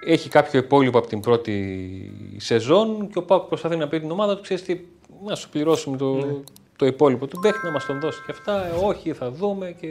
[0.05, 4.35] έχει κάποιο υπόλοιπο από την πρώτη σεζόν και ο Πάουκ προσπαθεί να πει την ομάδα
[4.35, 4.79] του, ξέρεις τι,
[5.25, 6.41] να σου πληρώσουμε το,
[6.75, 9.87] το υπόλοιπο του παίχτη, να μας τον δώσει και αυτά, ε, όχι θα δούμε και,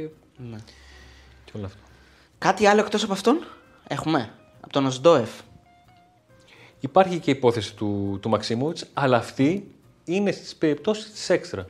[0.51, 0.59] Ναι.
[1.45, 1.79] και όλα αυτά.
[2.39, 3.47] Κάτι άλλο εκτός από αυτόν
[3.89, 5.31] έχουμε; Από τον Οσντόεφ.
[6.81, 11.67] Υπάρχει και η υπόθεση του, του Μαξίμοβιτς, αλλά αυτή είναι στις περιπτώσεις της έξτρα.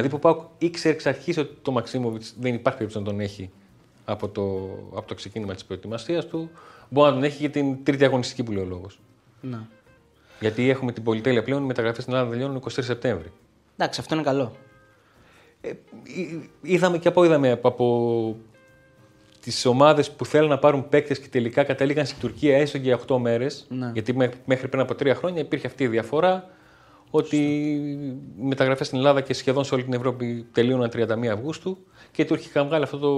[0.00, 3.20] Δηλαδή που ο Πάουκ ήξερε εξ αρχής ότι το Μαξίμοβιτς δεν υπάρχει περίπτωση να τον
[3.20, 3.50] έχει
[4.04, 4.42] από το,
[4.94, 6.50] από το ξεκίνημα της προετοιμασίας του.
[6.88, 9.00] Μπορεί να τον έχει για την τρίτη αγωνιστική που λέει ο λόγος.
[9.40, 9.58] Ναι.
[10.40, 13.32] Γιατί έχουμε την πολυτέλεια πλέον, οι μεταγραφές στην Ελλάδα τελειώνουν 23 Σεπτέμβρη.
[13.76, 14.52] Εντάξει, αυτό είναι καλό.
[15.60, 15.68] Ε,
[16.02, 18.36] εί- είδαμε και από είδαμε από, από
[19.40, 22.98] τις ομάδες που θέλουν να πάρουν παίκτες και τελικά κατέληγαν στην Τουρκία έστω και για
[23.08, 23.66] 8 μέρες.
[23.68, 23.90] Ναι.
[23.92, 26.50] Γιατί μέ- μέχρι πριν από 3 χρόνια υπήρχε αυτή η διαφορά
[27.10, 31.78] ότι οι μεταγραφές στην Ελλάδα και σχεδόν σε όλη την Ευρώπη τελείωναν 31 Αυγούστου
[32.12, 33.12] και οι Τούρκοι είχαν βγάλει αυτό το,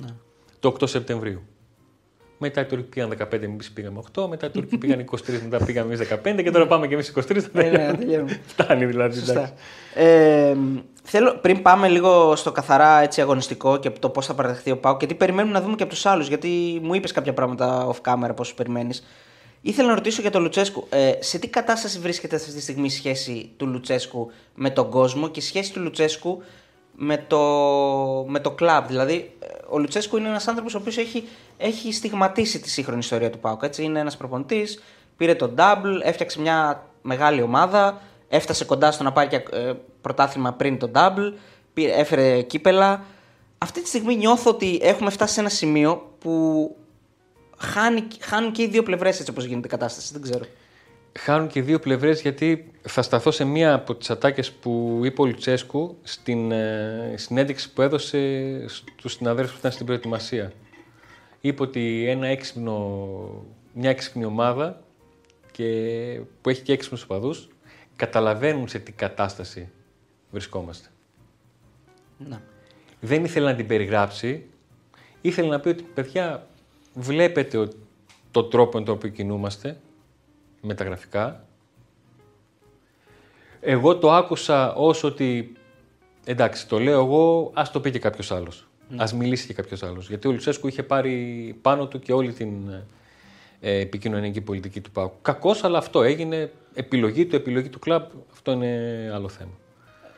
[0.00, 0.08] Ναι.
[0.60, 1.40] το 8 Σεπτεμβρίου.
[2.38, 5.94] Μετά οι Τούρκοι πήγαν 15, εμείς πήγαμε 8, μετά οι Τούρκοι πήγαν 23, μετά πήγαμε
[5.94, 7.38] εμείς 15 και τώρα πάμε και εμείς 23.
[7.40, 7.96] θα Ναι, ναι, τελειώνουμε.
[7.98, 8.40] τελειώνουμε.
[8.46, 9.18] Φτάνει δηλαδή.
[9.18, 9.32] εντάξει.
[9.32, 9.52] Σωστά.
[9.94, 10.56] Ε,
[11.02, 14.96] θέλω, πριν πάμε λίγο στο καθαρά έτσι, αγωνιστικό και το πώς θα παραδεχθεί ο Πάου
[14.96, 18.00] και τι περιμένουμε να δούμε και από τους άλλους, γιατί μου είπες κάποια πράγματα off
[18.12, 19.04] camera, πώς περιμένεις.
[19.66, 20.86] Ήθελα να ρωτήσω για τον Λουτσέσκου.
[20.90, 25.28] Ε, σε τι κατάσταση βρίσκεται αυτή τη στιγμή η σχέση του Λουτσέσκου με τον κόσμο
[25.28, 26.42] και η σχέση του Λουτσέσκου
[26.92, 27.38] με το,
[28.28, 32.60] με το κλαμπ; Δηλαδή, ε, ο Λουτσέσκου είναι ένας άνθρωπος ο οποίος έχει, έχει στιγματίσει
[32.60, 33.62] τη σύγχρονη ιστορία του Πάουκ.
[33.62, 33.82] Έτσι.
[33.82, 34.82] Είναι ένας προπονητής,
[35.16, 40.52] πήρε τον double, έφτιαξε μια μεγάλη ομάδα, έφτασε κοντά στο να πάρει και ε, πρωτάθλημα
[40.52, 41.32] πριν τον double,
[41.74, 43.04] πήρε, έφερε κύπελα.
[43.58, 46.76] Αυτή τη στιγμή νιώθω ότι έχουμε φτάσει σε ένα σημείο που
[47.56, 50.12] χάνει, χάνουν και οι δύο πλευρές έτσι όπως γίνεται η κατάσταση.
[50.12, 50.44] Δεν ξέρω.
[51.18, 55.22] Χάνουν και οι δύο πλευρές γιατί θα σταθώ σε μία από τις ατάκες που είπε
[55.22, 60.52] ο Λουτσέσκου στην ε, συνέντευξη που έδωσε στους συναδέλφους που ήταν στην προετοιμασία.
[61.40, 64.82] Είπε ότι ένα έξυπνο, μια έξυπνη ομάδα
[65.52, 67.48] και, που έχει και έξυπνους οπαδούς
[67.96, 69.68] καταλαβαίνουν σε τι κατάσταση
[70.30, 70.88] βρισκόμαστε.
[72.18, 72.40] Ναι.
[73.00, 74.46] Δεν ήθελε να την περιγράψει.
[75.20, 76.46] Ήθελε να πει ότι παιδιά
[76.96, 77.68] βλέπετε ο-
[78.30, 79.76] το τρόπο με τον οποίο κινούμαστε
[80.60, 81.44] με τα γραφικά.
[83.60, 85.52] Εγώ το άκουσα ως ότι
[86.24, 88.66] εντάξει το λέω εγώ ας το πει και κάποιος άλλος.
[88.96, 90.08] Ας μιλήσει και κάποιος άλλος.
[90.08, 92.52] Γιατί ο Λουτσέσκου είχε πάρει πάνω του και όλη την
[93.60, 95.12] ε, επικοινωνιακή πολιτική του ΠΑΟΚ.
[95.22, 98.02] Κακός αλλά αυτό έγινε επιλογή του, επιλογή του κλαμπ.
[98.32, 99.50] Αυτό είναι άλλο θέμα.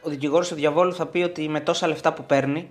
[0.03, 2.69] Ο δικηγόρος του διαβόλου θα πει ότι με τόσα λεφτά που παίρνει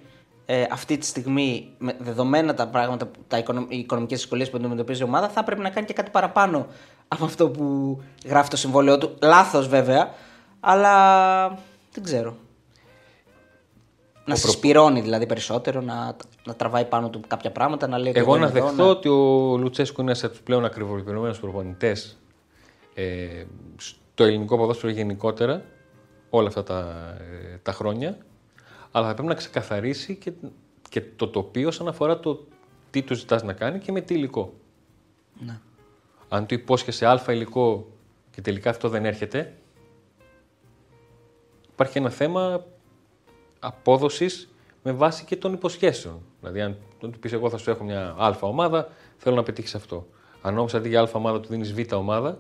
[0.49, 5.01] ε, αυτή τη στιγμή, με δεδομένα τα πράγματα, τα οικονομ, οι οικονομικές δυσκολίες που αντιμετωπίζει
[5.01, 6.67] η ομάδα, θα πρέπει να κάνει και κάτι παραπάνω
[7.07, 9.15] από αυτό που γράφει το συμβόλαιό του.
[9.21, 10.09] Λάθος βέβαια,
[10.59, 11.47] αλλά
[11.91, 12.35] δεν ξέρω.
[14.25, 18.35] Να συσπηρώνει δηλαδή περισσότερο, να, να τραβάει πάνω του κάποια πράγματα, να λέει ότι Εγώ
[18.35, 22.17] είμαι να εδώ, δεχθώ ότι ο Λουτσέσκου είναι ένα από του πλέον ακριβοποιημένους προπονητές
[22.93, 23.43] ε,
[23.77, 25.61] στο ελληνικό ποδόσφαιρο γενικότερα
[26.29, 26.79] όλα αυτά τα,
[27.19, 28.17] ε, τα χρόνια.
[28.97, 30.31] Αλλά θα πρέπει να ξεκαθαρίσει και,
[30.89, 32.47] και το τοπίο όσον αφορά το
[32.89, 34.53] τι του ζητάς να κάνει και με τι υλικό.
[35.39, 35.59] Ναι.
[36.29, 37.87] Αν του υπόσχεσαι α υλικό
[38.31, 39.53] και τελικά αυτό δεν έρχεται,
[41.71, 42.65] υπάρχει ένα θέμα
[43.59, 44.49] απόδοσης
[44.83, 46.21] με βάση και των υποσχέσεων.
[46.39, 50.07] Δηλαδή, αν του πεις εγώ θα σου έχω μια α ομάδα, θέλω να πετύχεις αυτό.
[50.41, 52.39] Αν όμως αντί για α ομάδα του δίνεις β ομάδα,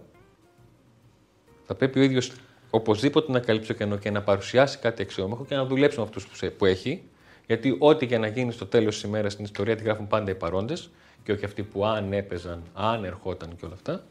[1.65, 2.31] θα πρέπει ο ίδιος
[2.69, 6.27] οπωσδήποτε να καλύψει το κενό και να παρουσιάσει κάτι αξιόμαχο και να δουλέψει με αυτούς
[6.57, 7.03] που έχει.
[7.47, 10.35] Γιατί ό,τι και να γίνει στο τέλος της ημέρας στην ιστορία τη γράφουν πάντα οι
[10.35, 10.89] παρόντες
[11.23, 14.03] και όχι αυτοί που αν έπαιζαν, αν ερχόταν και όλα αυτά.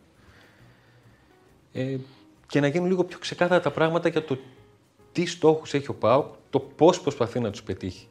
[1.73, 1.97] Ε,
[2.47, 4.39] και να γίνουν λίγο πιο ξεκάθαρα τα πράγματα για το
[5.13, 8.09] τι στόχους έχει ο ΠΑΟΚ, το πώς προσπαθεί να τους πετύχει.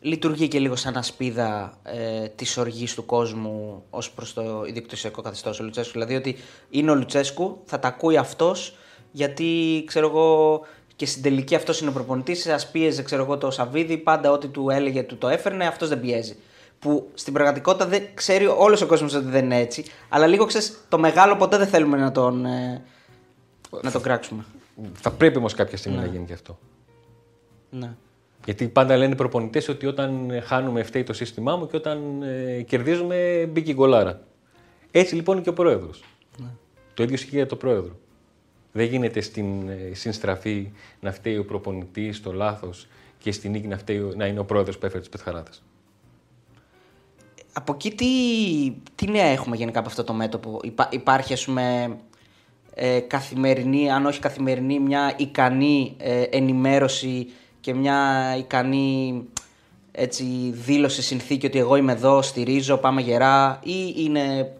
[0.00, 5.60] Λειτουργεί και λίγο σαν ασπίδα ε, της οργής του κόσμου ως προς το ιδιοκτησιακό καθεστώς
[5.60, 5.92] ο Λουτσέσκου.
[5.92, 6.36] Δηλαδή ότι
[6.70, 8.76] είναι ο Λουτσέσκου, θα τα ακούει αυτός,
[9.16, 10.60] γιατί ξέρω εγώ
[10.96, 12.46] και στην τελική αυτός είναι ο προπονητής.
[12.46, 16.00] Α πίεζε ξέρω εγώ, το Σαββίδι, πάντα ό,τι του έλεγε του το έφερνε, αυτός δεν
[16.00, 16.36] πιέζει.
[16.78, 19.84] Που στην πραγματικότητα δεν ξέρει όλος ο κόσμος ότι δεν είναι έτσι.
[20.08, 22.82] Αλλά λίγο ξέρεις, το μεγάλο ποτέ δεν θέλουμε να τον, ε,
[23.82, 24.44] να τον κράξουμε.
[24.94, 26.58] Θα πρέπει όμως κάποια στιγμή να γίνει και αυτό.
[27.70, 27.94] Ναι.
[28.44, 32.62] Γιατί πάντα λένε οι προπονητές ότι όταν χάνουμε φταίει το σύστημά μου και όταν ε,
[32.62, 34.20] κερδίζουμε μπήκε η γκολάρα.
[34.90, 36.04] Έτσι λοιπόν είναι και ο πρόεδρος.
[36.94, 37.96] Το ίδιο ισχύει για το πρόεδρο.
[38.76, 43.78] Δεν γίνεται στην ε, συνστραφή να φταίει ο προπονητής το λάθος και στην νίκη να,
[43.78, 45.50] φταίει, να είναι ο πρόεδρος που έφερε τις πετχαράδε.
[47.52, 48.06] Από εκεί τι,
[48.94, 51.96] τι νέα έχουμε γενικά από αυτό το μέτωπο; Υπά, υπάρχει ας πούμε
[52.74, 59.24] ε, καθημερινή, αν όχι καθημερινή, μια ικανή ε, ενημέρωση και μια ικανή
[59.92, 64.56] έτσι, δήλωση συνθήκη ότι εγώ είμαι εδώ, στηρίζω, πάμε γερά ή είναι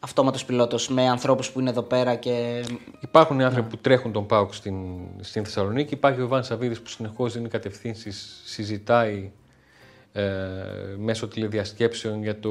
[0.00, 2.64] αυτόματος πιλότος με ανθρώπους που είναι εδώ πέρα και...
[3.00, 4.76] Υπάρχουν άνθρωποι που τρέχουν τον ΠΑΟΚ στην,
[5.20, 5.94] στην Θεσσαλονίκη.
[5.94, 9.30] Υπάρχει ο Ιβάν Σαββίδης που συνεχώς δίνει κατευθύνσεις, συζητάει
[10.12, 10.22] ε,
[10.98, 12.50] μέσω τηλεδιασκέψεων για το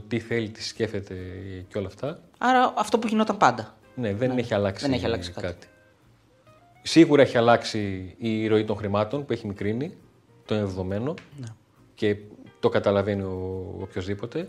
[0.00, 1.14] τι θέλει, τι σκέφτεται
[1.68, 2.20] και όλα αυτά.
[2.38, 3.74] Άρα αυτό που γινόταν πάντα.
[3.94, 4.40] Ναι, δεν Ναι.
[4.40, 5.66] έχει αλλάξει, Δεν έχει αλλάξει κάτι.
[6.82, 9.92] Σίγουρα έχει αλλάξει η ροή των χρημάτων που έχει μικρύνει,
[10.44, 11.46] το είναι δεδομένο Ναι.
[11.94, 12.16] και
[12.60, 14.48] το καταλαβαίνει ο οποιοδήποτε.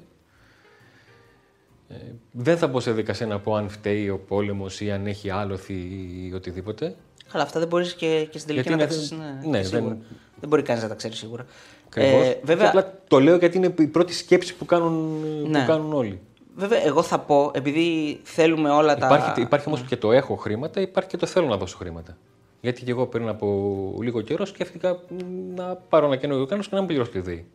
[1.90, 1.96] Ε,
[2.32, 5.74] δεν θα μπω σε δικασία να πω αν φταίει ο πόλεμος ή αν έχει άλοθη
[5.74, 6.96] ή οτιδήποτε.
[7.32, 9.22] Αλλά αυτά δεν μπορείς και, και στην τελική Γιατί να τα είναι- ξέρει.
[9.50, 9.88] Ναι, ναι, σίγουρα.
[9.94, 10.04] δεν-
[10.40, 10.50] δεν...
[10.50, 11.46] μπορεί κανείς να τα ξέρει σίγουρα.
[11.88, 12.26] Ακριβώς.
[12.26, 15.60] Ε, βέβαια, Απλά το λέω γιατί είναι η πρώτη σκέψη που κάνουν, Ναι.
[15.60, 16.20] που κάνουν όλοι.
[16.56, 19.06] βέβαια, εγώ θα πω, επειδή θέλουμε όλα τα.
[19.06, 22.18] Υπάρχει, υπάρχει όμως και το έχω χρήματα, υπάρχει και το θέλω να δώσω χρήματα.
[22.62, 25.16] Γιατί και εγώ πριν από λίγο καιρό σκέφτηκα μ,
[25.56, 27.46] να πάρω ένα καινούργιο κράνος και να μην πληρώσω τη ΔΕΗ.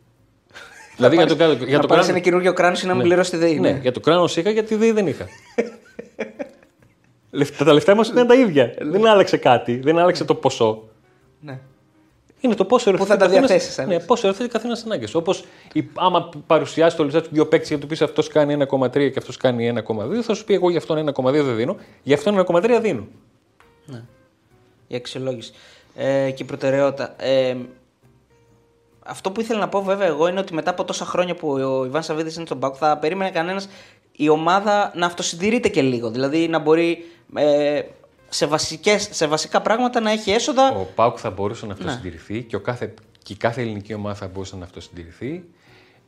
[0.95, 2.09] Δηλαδή για το, για το, για να το πάρεις κράνο.
[2.09, 3.59] ένα καινούργιο κράνος ή να μην πληρώσει τη ΔΕΗ.
[3.59, 5.27] Ναι, για το κράνος είχα γιατί τη ΔΕΗ δεν είχα.
[7.31, 8.73] Λεφτά- τα λεφτά μας ήταν τα ίδια.
[8.81, 10.83] δεν άλλαξε κάτι, δεν άλλαξε το ποσό.
[11.39, 11.59] ναι.
[12.39, 14.03] Είναι το πόσο Πού θα τα διαθέσεις, Ναι, άλλωστε.
[14.05, 15.15] πόσο ερθέτει καθένας ανάγκες.
[15.15, 15.43] Όπως
[15.93, 19.37] άμα παρουσιάσει το λεφτά του δύο παίκτες και του πεις αυτός κάνει 1,3 και αυτός
[19.37, 23.07] κάνει 1,2, θα σου πει εγώ για αυτόν 1,2 δεν δίνω, για αυτόν 1,3 δίνω.
[24.87, 25.53] η αξιολόγηση
[25.95, 27.15] ε, και η προτεραιότητα.
[27.17, 27.55] Ε,
[29.05, 31.85] αυτό που ήθελα να πω βέβαια εγώ είναι ότι μετά από τόσα χρόνια που ο
[31.85, 33.69] Ιβάν Σαββίδης είναι στον Πάουκ θα περίμενε κανένας
[34.11, 36.09] η ομάδα να αυτοσυντηρείται και λίγο.
[36.09, 37.81] Δηλαδή να μπορεί ε,
[38.29, 40.75] σε, βασικές, σε βασικά πράγματα να έχει έσοδα.
[40.75, 41.73] Ο Πάουκ θα μπορούσε Ναι.
[41.73, 45.43] να αυτοσυντηρηθεί και, ο κάθε, και η κάθε ελληνική ομάδα θα μπορούσε να αυτοσυντηρηθεί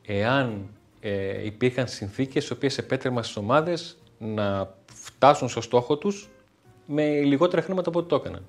[0.06, 6.30] εάν ε, υπήρχαν συνθήκες οι οποίες επέτρεπαν στις ομάδες να φτάσουν στο στόχο τους
[6.86, 8.46] με λιγότερα χρήματα από ό,τι το έκαναν.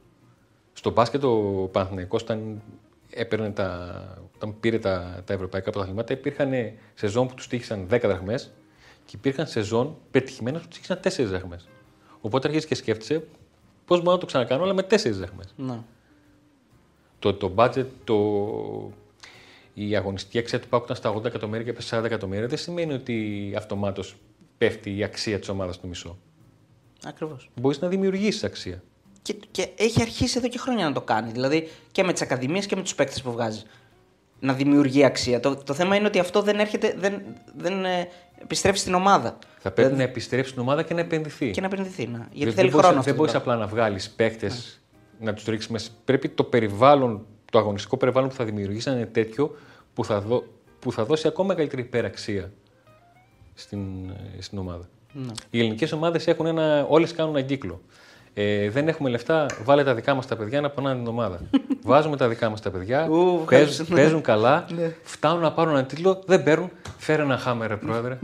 [0.73, 2.63] Στο μπάσκετ ο Παναθηναϊκός όταν,
[3.11, 4.05] έπαιρνε τα,
[4.37, 6.53] όταν πήρε τα, τα ευρωπαϊκά πρωταθλήματα υπήρχαν
[6.95, 8.53] σεζόν που τους τύχησαν 10 δραχμές
[9.05, 11.69] και υπήρχαν σεζόν πετυχημένες που τους τύχησαν 4 δραχμές.
[12.21, 13.27] Οπότε αρχίζει και σκέφτεσαι
[13.85, 15.55] πώς μπορώ να το ξανακάνω, αλλά με 4 δραχμές.
[15.57, 15.79] Ναι.
[17.19, 18.93] Το, το budget, το,
[19.75, 22.47] η αγωνιστική αξία του ΠΑΟΚ ήταν στα 80 εκατομμύρια και έπεσε 40 εκατομμύρια.
[22.47, 24.17] Δεν σημαίνει ότι αυτομάτως
[24.59, 26.19] πέφτει η αξία της ομάδας στο μισό.
[27.05, 27.51] Ακριβώς.
[27.61, 28.83] Μπορείς να δημιουργήσεις αξία.
[29.23, 31.33] Και, και έχει αρχίσει εδώ και χρόνια να το κάνεις.
[31.33, 33.67] Δηλαδή και με τις ακαδημίες και με τους παίκτες που βγάζεις.
[34.41, 35.41] Να δημιουργεί αξία.
[35.41, 37.23] Το, το θέμα είναι ότι αυτό δεν έρχεται, δεν,
[37.57, 38.09] δεν ε,
[38.43, 39.39] επιστρέφει στην ομάδα.
[39.59, 41.37] Θα πρέπει να επιστρέψει στην ομάδα και να επενδυθεί.
[41.39, 42.07] Δηλαδή- Και να επενδυθεί.
[42.07, 42.19] Να.
[42.33, 43.03] Γιατί δεν, θέλει δεν χρόνο μπορείς, αυτό.
[43.03, 43.53] δεν το μπορείς πράγμα.
[43.53, 44.81] απλά να βγάλεις παίκτες
[45.21, 45.91] να τους ρίξεις μέσα.
[46.05, 49.57] Πρέπει το περιβάλλον, το αγωνιστικό περιβάλλον που θα δημιουργήσει να είναι τέτοιο
[49.95, 50.45] που θα, δω,
[50.79, 52.53] που θα δώσει ακόμα μεγαλύτερη υπεραξία
[53.55, 54.89] στην, ε, στην ομάδα.
[55.13, 55.33] Ναι.
[55.51, 56.87] Οι ελληνικές ομάδες έχουν ένα.
[56.89, 57.81] Όλες κάνουν ένα κύκλο.
[58.39, 61.41] Ε, δεν έχουμε λεφτά, βάλε τα δικά μας τα παιδιά να πονάνε την ομάδα.
[61.83, 63.95] Βάζουμε τα δικά μας τα παιδιά, Ου, παίζουν, ευχαριστώ.
[63.95, 64.95] παίζουν καλά, Ναι.
[65.03, 66.71] φτάνουν να πάρουν ένα τίτλο, δεν παίρνουν.
[66.99, 68.19] Φέρε ένα χάμερ, ρε πρόεδρε.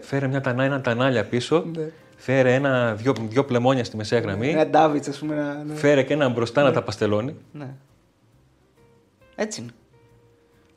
[0.00, 1.64] Φέρε μια τανά, ένα τανάλια πίσω.
[1.76, 1.88] Ναι.
[2.16, 4.48] Φέρε ένα, δυο, δυο πλεμόνια στη μεσαία γραμμή.
[4.50, 5.34] Ένα Ντάβιτς, ας πούμε.
[5.34, 5.74] Ένα, ναι.
[5.74, 7.36] Φέρε και έναν μπροστά να τα παστελώνει.
[7.52, 7.74] ναι.
[9.34, 9.70] Έτσι είναι.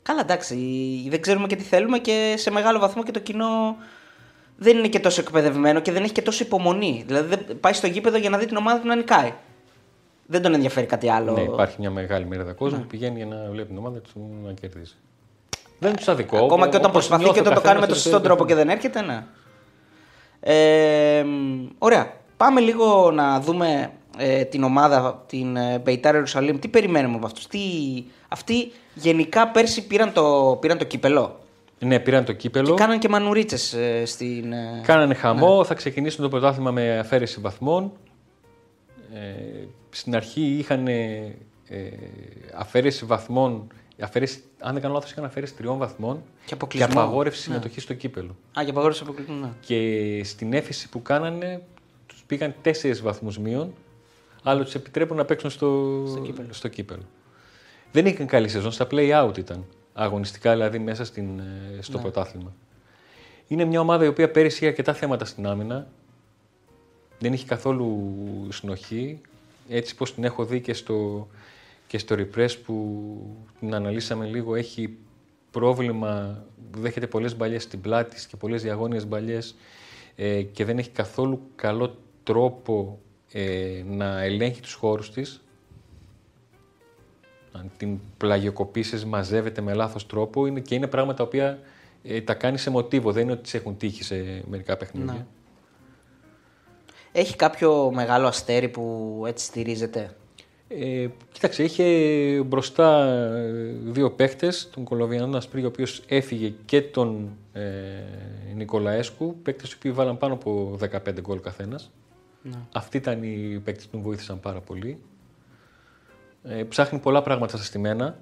[0.02, 0.56] Καλά, εντάξει.
[1.10, 3.76] Δεν ξέρουμε και τι θέλουμε και σε μεγάλο βαθμό και το κοινό
[4.62, 7.04] δεν είναι και τόσο εκπαιδευμένο και δεν έχει και τόσο υπομονή.
[7.06, 9.32] Δηλαδή δεν πάει στο γήπεδο για να δει την ομάδα του να νικάει.
[10.26, 11.32] Δεν τον ενδιαφέρει κάτι άλλο.
[11.32, 12.82] Ναι, υπάρχει μια μεγάλη μερίδα κόσμου Ναι.
[12.82, 14.12] που πηγαίνει για να βλέπει την ομάδα τους
[14.44, 14.94] να κερδίζει.
[15.78, 16.36] Δεν του αδικό.
[16.36, 18.18] Ακόμα και όταν όπως προσπαθεί νιώθει και όταν ο το κάνει με τον καθένας σωστό
[18.18, 19.24] το- τρόπο και δεν έρχεται, ναι.
[20.40, 22.12] Ε, μ, ωραία.
[22.36, 26.58] Πάμε λίγο να δούμε ε, την ομάδα, την ε, Μπεϊτάρ Ιερουσαλήμ.
[26.58, 27.58] Τι περιμένουμε από αυτούς; Τι...
[28.28, 31.38] Αυτοί γενικά πέρσι πήραν το, πήραν το κύπελο;
[31.82, 32.68] Ναι, πήραν το κύπελο.
[32.68, 34.52] Και κάναν και μανουρίτσες ε, στην...
[34.52, 37.92] ε, Κάνανε χαμό, θα ξεκινήσουν το πρωτάθλημα με αφαίρεση βαθμών.
[39.14, 41.36] Ε, στην αρχή είχαν ε,
[42.56, 43.66] αφαίρεση βαθμών,
[44.00, 47.00] αφαίρεση, αν δεν κάνω λάθος είχαν αφαίρεση τριών βαθμών Και και αποκλεισμό.
[47.00, 48.36] απαγόρευση συμμετοχής στο κύπελο.
[48.58, 49.48] Α, και απαγόρευση αποκλεισμού, ναι.
[49.60, 51.62] Και στην έφεση που κάνανε
[52.06, 53.72] τους πήγαν τέσσερις βαθμούς μείον,
[54.42, 56.48] αλλά τους επιτρέπουν να παίξουν στο, Στο κύπελο.
[56.52, 57.02] στο κύπελο.
[57.92, 59.64] Δεν είχαν καλή σεζόν, στα play-out ήταν.
[60.02, 62.02] Αγωνιστικά δηλαδή μέσα στην, ε, στο Ναι.
[62.02, 62.52] πρωτάθλημα.
[63.46, 65.86] Είναι μια ομάδα η οποία πέρυσι είχε αρκετά θέματα στην άμυνα.
[67.18, 68.16] Δεν είχε καθόλου
[68.48, 69.20] συνοχή.
[69.68, 71.28] Έτσι πως την έχω δει και στο,
[71.86, 73.06] και στο repress που
[73.60, 74.96] την αναλύσαμε λίγο έχει
[75.50, 79.54] πρόβλημα, δέχεται πολλές μπαλιές στην πλάτη της και πολλές διαγώνιες μπαλιές
[80.16, 82.98] ε, και δεν έχει καθόλου καλό τρόπο
[83.32, 85.44] ε, να ελέγχει τους χώρους της,
[87.52, 91.58] αν την πλαγιοκοπήσεις, μαζεύεται με λάθος τρόπο είναι, και είναι πράγματα τα οποία
[92.02, 95.12] ε, τα κάνει σε μοτίβο, δεν είναι ότι τις έχουν τύχει σε μερικά παιχνίδια.
[95.12, 95.26] Ναι.
[97.12, 100.14] Έχει κάποιο μεγάλο αστέρι που έτσι στηρίζεται;
[100.68, 101.84] Ε, κοίταξε, είχε
[102.42, 107.62] μπροστά ε, δύο παίχτες, τον Κολοβιανό Ασπρί, ο οποίος έφυγε και τον ε,
[108.54, 111.90] Νικολαέσκου, παίκτες οι οποίοι βάλαν πάνω από 15 γκολ καθένας.
[112.42, 112.58] Ναι.
[112.72, 114.98] Αυτοί ήταν οι παίκτες που τον βοήθησαν πάρα πολύ.
[116.42, 118.18] Ε, ψάχνει πολλά πράγματα στα στημένα,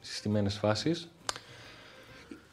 [0.00, 1.10] στις στιμένες φάσεις.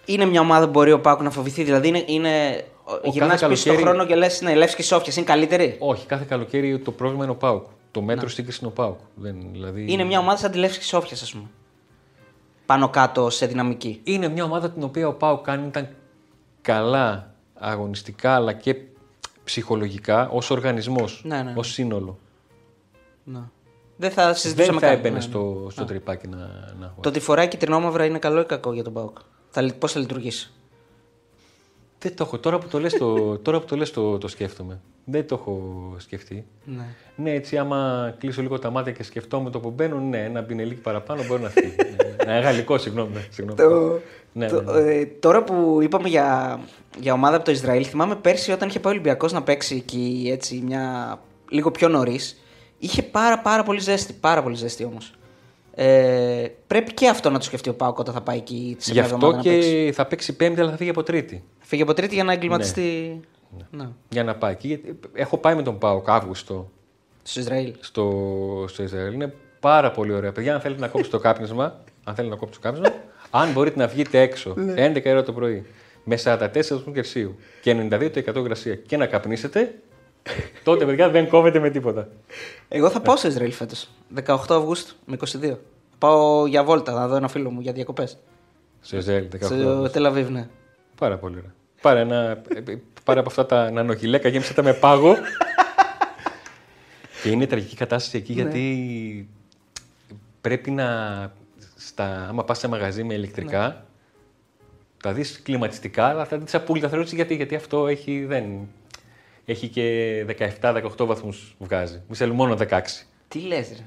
[0.05, 1.63] Είναι μια ομάδα που μπορεί ο Πάκου να φοβηθεί.
[1.63, 2.03] Δηλαδή είναι.
[2.07, 2.63] είναι
[3.03, 5.75] Γυρνά κάθε πίσω στον καλοκαίρι- χρόνο και λες: Ναι, Λεύσκη Σόφια είναι καλύτερη.
[5.79, 7.65] Όχι, κάθε καλοκαίρι το πρόβλημα είναι ο Πάουκ.
[7.91, 8.99] Το μέτρο σύγκριση είναι ο Πάουκ.
[9.15, 9.85] Δεν, δηλαδή...
[9.91, 11.45] Είναι μια ομάδα σαν τη Λεύσκη Σόφια, ας πούμε.
[12.65, 14.01] Πάνω κάτω σε δυναμική.
[14.03, 15.87] είναι μια ομάδα την οποία ο Πάουκ κάνει ήταν
[16.61, 18.75] καλά αγωνιστικά αλλά και
[19.43, 21.53] ψυχολογικά ως οργανισμός, Ναι, ναι, ναι.
[21.55, 22.17] ως σύνολο.
[23.23, 23.39] Ναι.
[23.97, 24.95] Δεν θα Δεν συζητούσαμε θα καν.
[24.95, 25.21] έμπαινε Ναι, ναι.
[25.21, 26.37] στο, στο τρυπάκι να,
[26.79, 29.17] να Το ότι φοράει κυτρινόμαυρα είναι καλό ή κακό για τον Πάουκ.
[29.79, 30.51] Πώς θα λειτουργήσει;
[31.99, 32.37] Δεν το έχω.
[32.39, 34.79] Τώρα που το λες το, τώρα που το, λες το, το σκέφτομαι.
[35.09, 35.61] Δεν το έχω
[35.97, 36.45] σκεφτεί.
[36.63, 36.85] Ναι.
[37.15, 40.41] Ναι, έτσι άμα κλείσω λίγο τα μάτια και σκεφτώ με το που μπαίνουν, ναι, ένα
[40.41, 41.75] μπινελίκι παραπάνω μπορεί να φύγει.
[42.25, 43.13] ναι, ναι, γαλλικό, συγγνώμη.
[43.13, 43.59] ναι, συγγνώμη.
[43.59, 43.99] Το,
[44.33, 44.91] Ναι, το- ναι, ναι.
[44.93, 46.59] ε, τώρα που είπαμε για,
[46.99, 50.29] για ομάδα από το Ισραήλ, θυμάμαι πέρσι όταν είχε πάει ο Ολυμπιακός να παίξει εκεί
[50.33, 52.41] έτσι μια, λίγο πιο νωρίς.
[52.79, 54.13] Είχε πάρα, πάρα πολύ ζέστη.
[54.13, 55.11] Πάρα πολύ ζέστη όμως.
[55.79, 58.97] Ε, πρέπει και αυτό να το σκεφτεί ο Πάουκ όταν θα πάει εκεί σε Γι'
[58.97, 59.85] μια εβδομάδα αυτό να παίξει.
[59.85, 61.43] και θα παίξει πέμπτη, αλλά θα φύγει από τρίτη.
[61.59, 63.19] Φύγε από τρίτη για να εγκληματιστεί.
[63.71, 63.87] Ναι.
[64.09, 64.67] Για να πάει εκεί.
[64.67, 66.69] Γιατί Έχω πάει με τον Πάοκ Αύγουστο
[67.23, 67.73] Στο Ισραήλ.
[67.79, 69.13] στο, στο Ισραήλ.
[69.13, 70.31] Είναι πάρα πολύ ωραία.
[70.31, 71.63] Παιδιά, αν θέλετε να κόψετε το κάπνισμα,
[72.03, 75.65] αν θέλετε να κόψετε το κάπνισμα, αν μπορείτε να βγείτε έξω 11 ώρα το πρωί
[76.03, 79.75] με 44 βαθμού Κελσίου και 92% υγρασία και να καπνίσετε,
[80.63, 82.07] τότε παιδιά δεν κόβετε με τίποτα.
[82.67, 83.89] Εγώ θα πάω στο Ισραήλ φέτος.
[84.25, 85.55] 18 Αυγούστου με 22.
[85.97, 88.17] Πάω για βόλτα να δω ένα φίλο μου για διακοπές.
[88.81, 89.43] Στο Ισραήλ, 18.
[89.43, 90.47] Στο Τελαβίβ, ναι.
[90.99, 91.53] Πάρα πολύ ωραία.
[91.81, 92.41] Πάρε, ένα,
[93.03, 95.15] πάρε από αυτά τα νανογιλέκα, γέμισε τα με πάγο.
[97.23, 99.29] και είναι τραγική κατάσταση εκεί γιατί
[100.41, 100.85] πρέπει να.
[101.75, 103.85] Στα, άμα πας σε μαγαζί με ηλεκτρικά,
[104.97, 108.67] θα δεις κλιματιστικά, αλλά θα δεις απόλυτα θεωρήσεις γιατί, γιατί αυτό έχει, δεν,
[109.49, 110.25] έχει και
[110.61, 112.01] 17-18 βαθμούς βγάζει.
[112.07, 112.81] Μη θέλει μόνο 16.
[113.27, 113.83] Τι λες, ρε.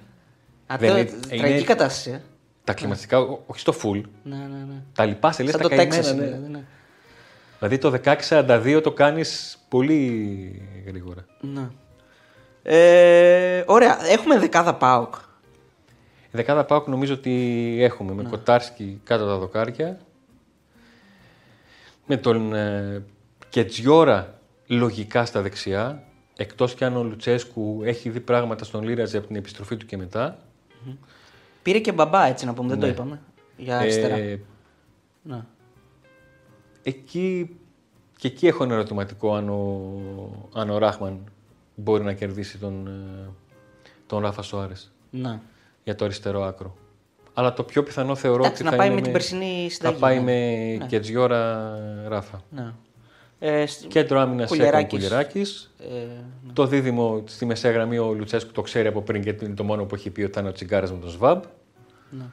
[0.67, 2.21] Α, Δεν το- είναι- τραγική είναι- κατάσταση, ε.
[2.65, 4.83] Τα κλιματιστικά, ό- όχι στο full, Ναι, ναι, ναι.
[4.95, 5.95] τα λοιπά σε λες Σαν τα το καημένα.
[5.95, 6.25] Τέξας, ναι.
[6.25, 6.49] δηλαδή.
[6.49, 6.63] Ναι.
[7.59, 11.25] Δηλαδή το 1642 το κάνεις πολύ γρήγορα.
[11.41, 11.69] ναι.
[12.63, 14.07] Ε, ωραία.
[14.11, 15.15] Έχουμε δεκάδα ΠΑΟΚ.
[16.27, 19.99] Η δεκάδα Πάουκ νομίζω ότι έχουμε με Κοτάρσκι κάτω τα δοκάρια.
[22.07, 23.03] Με τον ε,
[23.49, 24.40] Κετζιόρα
[24.77, 26.03] λογικά στα δεξιά.
[26.37, 29.97] Εκτός και αν ο Λουτσέσκου έχει δει πράγματα στον Λίραζε από την επιστροφή του και
[29.97, 30.39] μετά.
[31.63, 32.93] Πήρε και μπαμπά, έτσι να πούμε, δεν το Ναι.
[32.93, 33.21] είπαμε.
[33.57, 34.15] Για αριστερά.
[34.17, 34.41] Ε,
[35.23, 35.45] Ναι.
[36.83, 37.57] εκεί,
[38.17, 39.91] και εκεί έχω ένα ερωτηματικό αν ο,
[40.55, 41.25] αν ο Ράχμαν
[41.75, 43.29] μπορεί να κερδίσει τον, ε,
[44.07, 45.41] τον Ράφα Σοάρες ναι.
[45.85, 46.77] για το αριστερό άκρο.
[47.35, 49.75] Αλλά το πιο πιθανό θεωρώ Εντάξει, ότι να θα πάει είναι με την περσινή Θα
[49.75, 49.99] συνταγή.
[50.01, 50.23] πάει ναι.
[50.79, 51.75] με Κετζιόρα
[52.09, 52.43] Ράφα.
[52.51, 52.73] Ναι.
[53.43, 54.93] Ε, σ- Κέντρο άμυνας Σέκον Κουλιεράκης.
[54.99, 55.41] Κουλιεράκη.
[55.79, 56.23] ε,
[56.53, 59.85] Το δίδυμο στη μεσαία γραμμή ο Λουτσέσκου το ξέρει από πριν και είναι το μόνο
[59.85, 61.43] που έχει πει ότι θα είναι ο Τσιγκάρας με τον Σβάμπ.
[62.11, 62.25] ναι.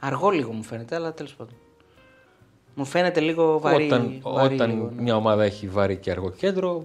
[0.00, 1.54] Αργό λίγο μου φαίνεται, αλλά τέλος πάντων.
[2.74, 3.84] Μου φαίνεται λίγο βαρύ.
[3.86, 5.02] όταν βαρύ όταν λίγο, ναι.
[5.02, 6.84] μια ομάδα έχει βαρύ και αργό κέντρο,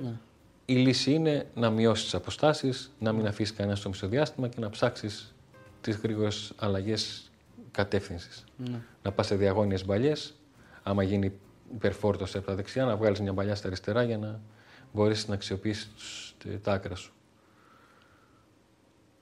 [0.66, 4.70] η λύση είναι να μειώσεις τις αποστάσεις, να μην αφήσεις κανένας στο μισοδιάστημα και να
[4.70, 5.36] ψάξεις
[5.82, 7.32] τις γρήγορες αλλαγές
[7.72, 8.44] κατεύθυνσης.
[8.58, 8.80] Ναι.
[9.04, 10.34] Να πας σε διαγώνιες μπαλιές,
[10.84, 11.32] άμα γίνει
[11.74, 14.40] υπερφόρτωση από τα δεξιά, να βγάλεις μια παλιά στα αριστερά για να
[14.94, 17.14] μπορέσεις να αξιοποιήσεις τους- τα άκρα σου.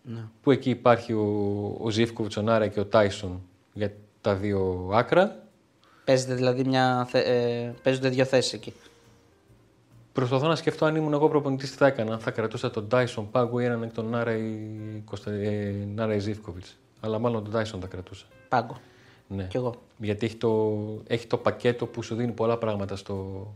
[0.03, 0.23] Ναι.
[0.41, 3.41] Που εκεί υπάρχει ο, ο Ζήφκοβιτς, ο Νάρα και ο Τάισον
[3.73, 5.43] για τα δύο άκρα.
[6.03, 7.05] Παίζεται δηλαδή μια.
[7.09, 8.73] θε- Ε, παίζονται δύο θέσεις εκεί.
[10.13, 12.13] Προσπαθώ να σκεφτώ αν ήμουν εγώ προπονητής τι θα έκανα.
[12.13, 14.57] Αν θα κρατούσα τον Τάισον Πάγκο ή έναν εκ των Νάρα ή,
[15.05, 15.31] Κωνστα...
[15.31, 16.77] ε, Νάρα ή Ζήφκοβιτς.
[16.99, 18.25] Αλλά μάλλον τον Τάισον θα κρατούσα.
[18.49, 18.77] Πάγκο.
[19.35, 19.43] Ναι.
[19.43, 19.73] Κι εγώ.
[19.97, 20.77] Γιατί έχει το,
[21.07, 23.47] έχει το πακέτο που σου δίνει πολλά πράγματα στο,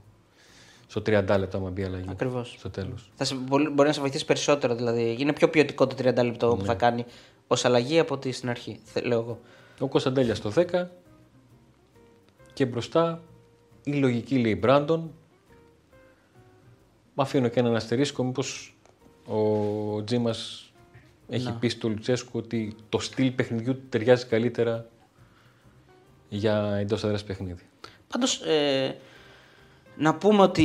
[0.87, 2.05] στο 30 λεπτό, άμα μπει αλλαγή.
[2.09, 2.55] Ακριβώς.
[2.57, 3.11] Στο τέλος.
[3.15, 4.75] Θα σε, μπορεί, μπορεί να σε βοηθήσει περισσότερο.
[4.75, 5.15] Δηλαδή.
[5.19, 6.57] Είναι πιο ποιοτικό το 30 λεπτό Ναι.
[6.57, 7.05] που θα κάνει
[7.47, 8.79] ως αλλαγή από ότι στην αρχή.
[8.83, 9.39] θε- Λέω εγώ.
[9.79, 10.85] Ο Κωνσταντέλια στο 10
[12.53, 13.21] και μπροστά
[13.83, 15.11] η λογική λέει Μπράντον.
[17.13, 18.75] Μ' αφήνω και έναν αστερίσκο, μήπως
[19.27, 20.71] ο Τζίμας
[21.29, 24.85] έχει πει στο Λουτσέσκου ότι το στυλ παιχνιδιού του ταιριάζει καλύτερα
[26.29, 27.63] για εντός έδρας παιχνίδι.
[28.07, 28.95] Πάντως, ε,
[29.99, 30.63] Να πούμε ότι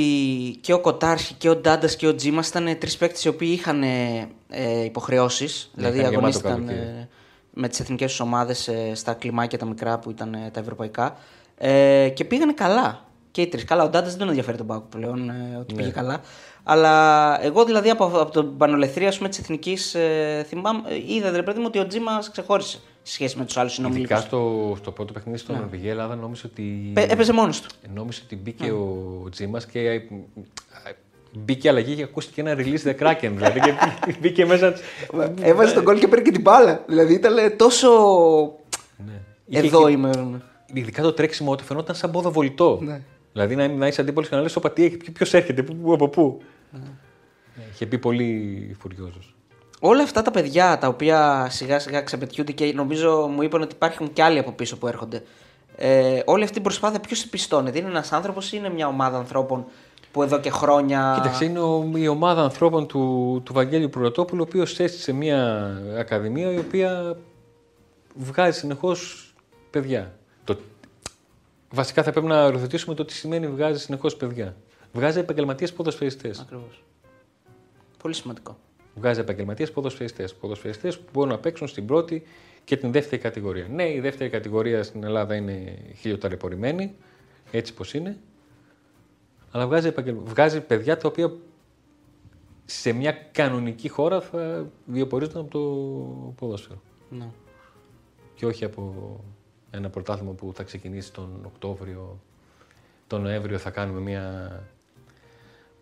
[0.60, 3.82] και ο Κοτάρχη και ο Ντάντας και ο Τζίμας ήταν τρεις παίκτες οι οποίοι είχαν
[3.82, 5.70] ε, υποχρεώσεις.
[5.74, 6.98] δηλαδή είχαν γεμάτο αγωνίστηκαν καλοκαίρι.
[6.98, 7.08] ε,
[7.54, 11.16] με τις εθνικές τους ομάδες στα κλιμάκια τα μικρά που ήταν ε, τα ευρωπαϊκά.
[11.58, 13.04] Ε, και πήγανε καλά.
[13.30, 13.64] Και οι τρεις.
[13.64, 16.20] Καλά, ο Ντάντας δεν ενδιαφέρει τον Πάκο πλέον ε, ότι πήγε καλά.
[16.62, 21.58] Αλλά εγώ δηλαδή από, από τον Πανολεθρία της εθνικής ε, θυμάμαι, ε, είδα ρε παιδί
[21.58, 24.12] μου ότι ο Τζίμας ξεχώρισε σε σχέση με τους άλλους συνομιλικού.
[24.12, 26.92] Ειδικά στο, στο πρώτο παιχνίδι στην Νορβηγία Ελλάδα νόμιζε ότι.
[26.96, 27.68] Έπαιζε μόνος του.
[27.94, 30.00] Νόμιζε ότι μπήκε ο Τζίμας και ε,
[31.32, 33.30] μπήκε αλλαγή και ακούστηκε ένα release the Kraken.
[33.34, 33.72] Δηλαδή και
[34.20, 34.74] μπήκε μέσα.
[35.40, 36.84] Έβαζε τον κόλ και παίρνει και την μπάλα.
[36.86, 37.88] Δηλαδή ήταν τόσο.
[39.06, 39.20] Ναι.
[39.58, 40.42] Εδώ Είχε- είμαι.
[40.72, 42.78] Ειδικά το τρέξιμο του φαινόταν σαν πόδο βολητό.
[42.82, 43.00] Ναι.
[43.32, 45.92] Δηλαδή να, να είσαι αντίπολο και να λες: Όπα, τι έχει, ποιο έρχεται, πού, πού,
[45.92, 46.42] από πού.
[46.70, 46.80] Ναι,
[47.72, 49.34] Είχε πει πολύ φουριόζος.
[49.84, 54.12] Όλα αυτά τα παιδιά τα οποία σιγά σιγά ξεπετιούνται και νομίζω μου είπαν ότι υπάρχουν
[54.12, 55.22] και άλλοι από πίσω που έρχονται.
[55.76, 59.64] Ε, όλη αυτή η προσπάθεια ποιος πιστώνεται, είναι ένας άνθρωπος ή είναι μια ομάδα ανθρώπων
[60.12, 61.12] που εδώ και χρόνια.
[61.22, 66.52] Κοίταξε, είναι ο- η ομάδα ανθρώπων του, του Βαγγέλιου Πρωτόπουλου, ο οποίος έστησε μια ακαδημία
[66.52, 67.16] η οποία
[68.14, 69.32] βγάζει συνεχώς
[69.70, 70.12] παιδιά.
[70.44, 70.56] Το,
[71.70, 74.56] βασικά θα πρέπει να οριοθετήσουμε το τι σημαίνει βγάζει συνεχώς παιδιά.
[74.92, 76.40] Βγάζει επαγγελματίες ποδοσφαιριστές.
[76.40, 76.82] Ακριβώς.
[78.02, 78.56] Πολύ σημαντικό.
[78.94, 80.34] Βγάζει επαγγελματίες ποδοσφαιριστές.
[80.34, 82.22] Ποδοσφαιριστές που μπορούν να παίξουν στην πρώτη
[82.64, 83.66] και την δεύτερη κατηγορία.
[83.70, 86.94] Ναι, η δεύτερη κατηγορία στην Ελλάδα είναι χιλιοταλαιπωρημένη,
[87.50, 88.18] έτσι πως είναι.
[89.50, 90.16] Αλλά βγάζει, επαγγελ...
[90.24, 91.32] βγάζει παιδιά τα οποία
[92.64, 95.60] σε μια κανονική χώρα θα βιοπορίζονταν από το
[96.36, 96.80] ποδόσφαιρο.
[97.10, 97.28] Ναι.
[98.34, 99.16] Και όχι από
[99.70, 102.20] ένα πρωτάθλημα που θα ξεκινήσει τον Οκτώβριο,
[103.06, 104.50] τον Νοέμβριο θα κάνουμε μια.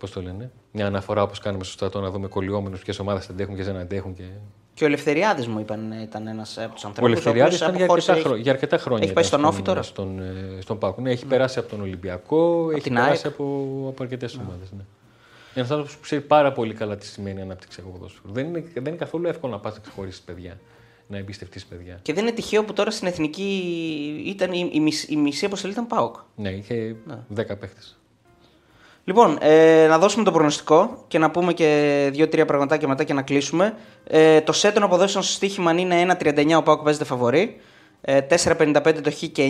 [0.01, 3.55] Πώς το λένε, μια αναφορά όπως κάνουμε στο στρατό να δούμε κολλιόμενους ποιες ομάδες αντέχουν,
[3.55, 4.13] ποιες δεν αντέχουν.
[4.13, 4.23] Και...
[4.73, 7.09] Και ο Ελευθεριάδης μου είπαν ε, ήταν ένας από τους ανθρώπους.
[7.09, 8.35] Ο Ελευθεριάδης ήταν για αρκετά, χρο...
[8.35, 9.03] για αρκετά χρόνια.
[9.03, 9.81] Έχει πάει ήταν στον Όφη τώρα.
[9.81, 11.01] Στον, ε, στον Πάκο.
[11.01, 13.33] Ναι, έχει περάσει από τον Ολυμπιακό, έχει την περάσει ΑΕΚ.
[13.33, 13.43] από,
[13.87, 14.71] από αρκετές ομάδες.
[14.71, 14.83] Ναι.
[15.53, 18.33] Ένας άνθρωπος που ξέρει πάρα πολύ καλά τι σημαίνει αναπτυξιακό ποδόσφαιρο.
[18.33, 20.59] Δεν είναι, δεν είναι καθόλου εύκολο να πας να ξεχωρίσεις παιδιά,
[21.07, 21.99] να εμπιστευτείς παιδιά.
[22.01, 25.73] Και δεν είναι τυχαίο που τώρα στην εθνική ήταν η, η, μισή, η μισή αποστολή
[25.73, 26.15] ήταν ΠΑΟΚ.
[26.35, 26.95] Ναι, είχε
[27.35, 28.00] 10 παίχτες.
[29.11, 33.21] Λοιπόν, ε, να δώσουμε το προγνωστικό και να πούμε και δύο-τρία πραγματάκια μετά και να
[33.21, 33.75] κλείσουμε.
[34.07, 37.55] Ε, το σετ των αποδόσεων στο στοίχημα είναι 1,39 ο Πάοκ παίζεται φαβορή.
[38.01, 39.49] Ε, 4,55 το χ και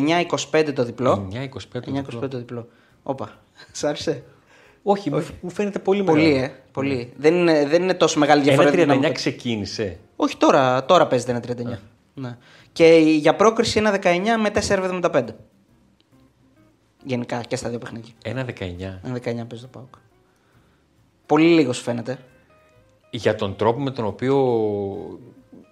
[0.51, 1.27] 9,25 το διπλό.
[1.33, 1.37] 9-25.
[2.23, 2.67] 9,25 το διπλό.
[3.03, 3.29] Όπα.
[3.71, 4.23] Σ' άρεσε;
[4.83, 6.43] Όχι, μου- μου φαίνεται πολύ Πολύ, μεγάλο.
[6.43, 6.51] ε.
[6.71, 7.13] Πολύ.
[7.17, 8.67] Δεν, είναι, δεν είναι τόσο μεγάλη διαφορά.
[8.67, 9.11] Ένα 39 δυναμικά.
[9.11, 9.97] ξεκίνησε.
[10.15, 11.79] Όχι, τώρα, τώρα παίζεται ένα 39.
[12.13, 12.37] Ναι.
[12.71, 12.85] Και
[13.17, 14.07] για πρόκριση ένα 19
[14.41, 15.23] με 4,75.
[17.03, 18.11] Γενικά και στα δύο παιχνίδια.
[18.23, 18.49] Ένα 19.
[18.79, 19.93] Ένα 19 παίζει το Πάοκ.
[21.25, 22.19] Πολύ λίγος σου φαίνεται.
[23.11, 24.35] Για τον τρόπο με τον οποίο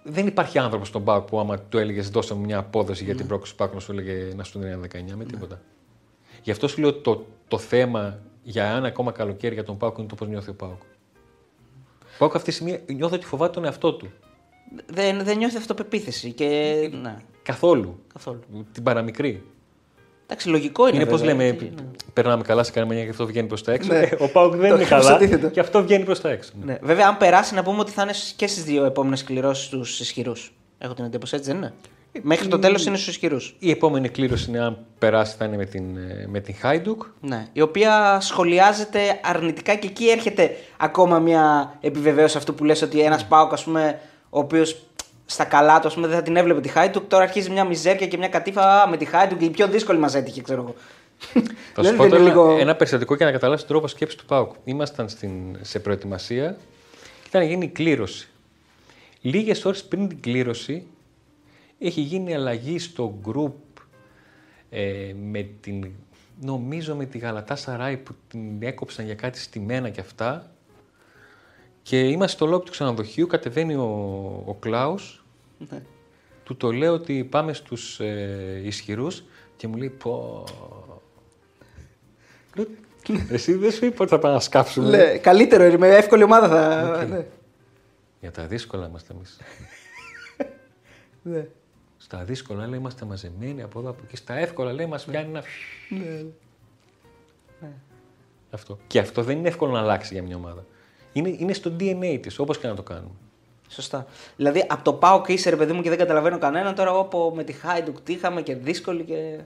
[0.04, 3.26] δεν υπάρχει άνθρωπος στον Πάοκ που άμα του έλεγες δώσε μου μια απόδοση για την
[3.26, 5.60] πρόκληση του Πάοκ να σου έλεγε να σου δίνει ένα 19 με τίποτα.
[6.42, 10.06] Γι' αυτό σου λέω το, το θέμα για ένα ακόμα καλοκαίρι για τον Πάοκ είναι
[10.06, 10.80] το πώς νιώθει ο Πάοκ.
[12.02, 14.10] Ο Πάοκ αυτή τη στιγμή νιώθω ότι φοβάται τον εαυτό του.
[14.86, 16.32] Δεν, δεν νιώθει αυτοπεποίθηση.
[16.32, 16.90] Και...
[17.02, 17.98] Ναι, Καθόλου.
[18.12, 18.40] καθόλου.
[18.72, 19.42] Την παραμικρή.
[20.30, 20.96] Εντάξει, λογικό είναι.
[20.96, 21.82] Είναι πώς βέβαια, λέμε, έτσι, ναι.
[22.12, 23.92] περνάμε καλά σε κανένα και αυτό βγαίνει προς τα έξω.
[23.92, 23.98] Ναι.
[23.98, 25.48] Ε, Ο Πάοκ δεν Το είναι ακριβώς καλά αντίθετο.
[25.48, 26.50] και αυτό βγαίνει προς τα έξω.
[26.64, 26.78] Ναι.
[26.82, 30.52] Βέβαια, αν περάσει, να πούμε ότι θα είναι και στις δύο επόμενες κληρώσεις τους ισχυρούς.
[30.78, 31.72] Έχω την εντύπωση, έτσι δεν είναι;
[32.22, 33.56] Μέχρι το τέλος είναι στους ισχυρούς.
[33.58, 37.02] Η επόμενη κλήρωση είναι αν περάσει θα είναι με την, ε, με την Χάιντουκ.
[37.20, 37.46] Ναι.
[37.52, 43.26] Η οποία σχολιάζεται αρνητικά και εκεί έρχεται ακόμα μια επιβεβαίωση αυτού που λες ότι ένας
[43.26, 44.00] Πάοκ, ας πούμε,
[44.30, 44.82] ο οποίος
[45.30, 48.06] στα καλά του ας πούμε, δεν θα την έβλεπε τη Χάιντουκ, τώρα αρχίζει μια μιζέρια
[48.06, 50.74] και μια κατήφα «Α, με τη Χάιντουκ, η πιο δύσκολη μα έτυχε, ξέρω εγώ.
[51.18, 51.40] Θα
[51.82, 54.18] Δηλαδή σου πω δεν τώρα είναι λίγο- ένα περιστατικό για να καταλάβεις τον τρόπο σκέψης
[54.18, 54.52] του Πάουκ.
[54.64, 56.56] Ήμασταν στην, σε προετοιμασία
[57.22, 58.28] και ήταν να γίνει η κλήρωση.
[59.20, 60.86] Λίγες ώρες πριν την κλήρωση
[61.78, 63.52] έχει γίνει αλλαγή στο group
[64.70, 65.90] ε, με την,
[66.40, 70.50] νομίζω με τη Γαλατά Σαράι που την έκοψαν για κάτι στημένα και αυτά.
[71.82, 73.82] Και είμαστε στο λόμπι του ξενοδοχείου, κατεβαίνει ο,
[74.46, 75.19] ο Κλάους,
[75.68, 75.82] Ναι.
[76.44, 79.24] του το λέω ότι πάμε στους ε, ισχυρούς
[79.56, 80.44] και μου λέει πω...
[82.54, 82.66] Λέω,
[83.28, 84.88] Εσύ δεν σου είπα ότι θα πάμε να σκάψουμε.
[84.88, 87.04] Ναι, καλύτερο είναι, με εύκολη ομάδα θα.
[87.04, 87.26] Ναι.
[88.20, 89.40] Για τα δύσκολα είμαστε εμείς.
[91.22, 91.46] Ναι.
[91.96, 94.16] Στα δύσκολα λέει είμαστε μαζεμένοι από εδώ από εκεί.
[94.16, 95.42] Στα εύκολα λέει μας πιάνει ένα...
[95.88, 96.24] Ναι.
[98.50, 98.78] Αυτό.
[98.86, 100.64] Και αυτό δεν είναι εύκολο να αλλάξει για μια ομάδα.
[101.12, 103.14] Είναι, είναι στο DNA της, όπως και να το κάνουμε.
[103.72, 104.06] Σωστά.
[104.36, 106.74] Δηλαδή από το πάω και είσαι ρε παιδί μου και δεν καταλαβαίνω κανέναν.
[106.74, 109.38] Τώρα εγώ από- με τη Χάιντουκ τι είχαμε και δύσκολη και.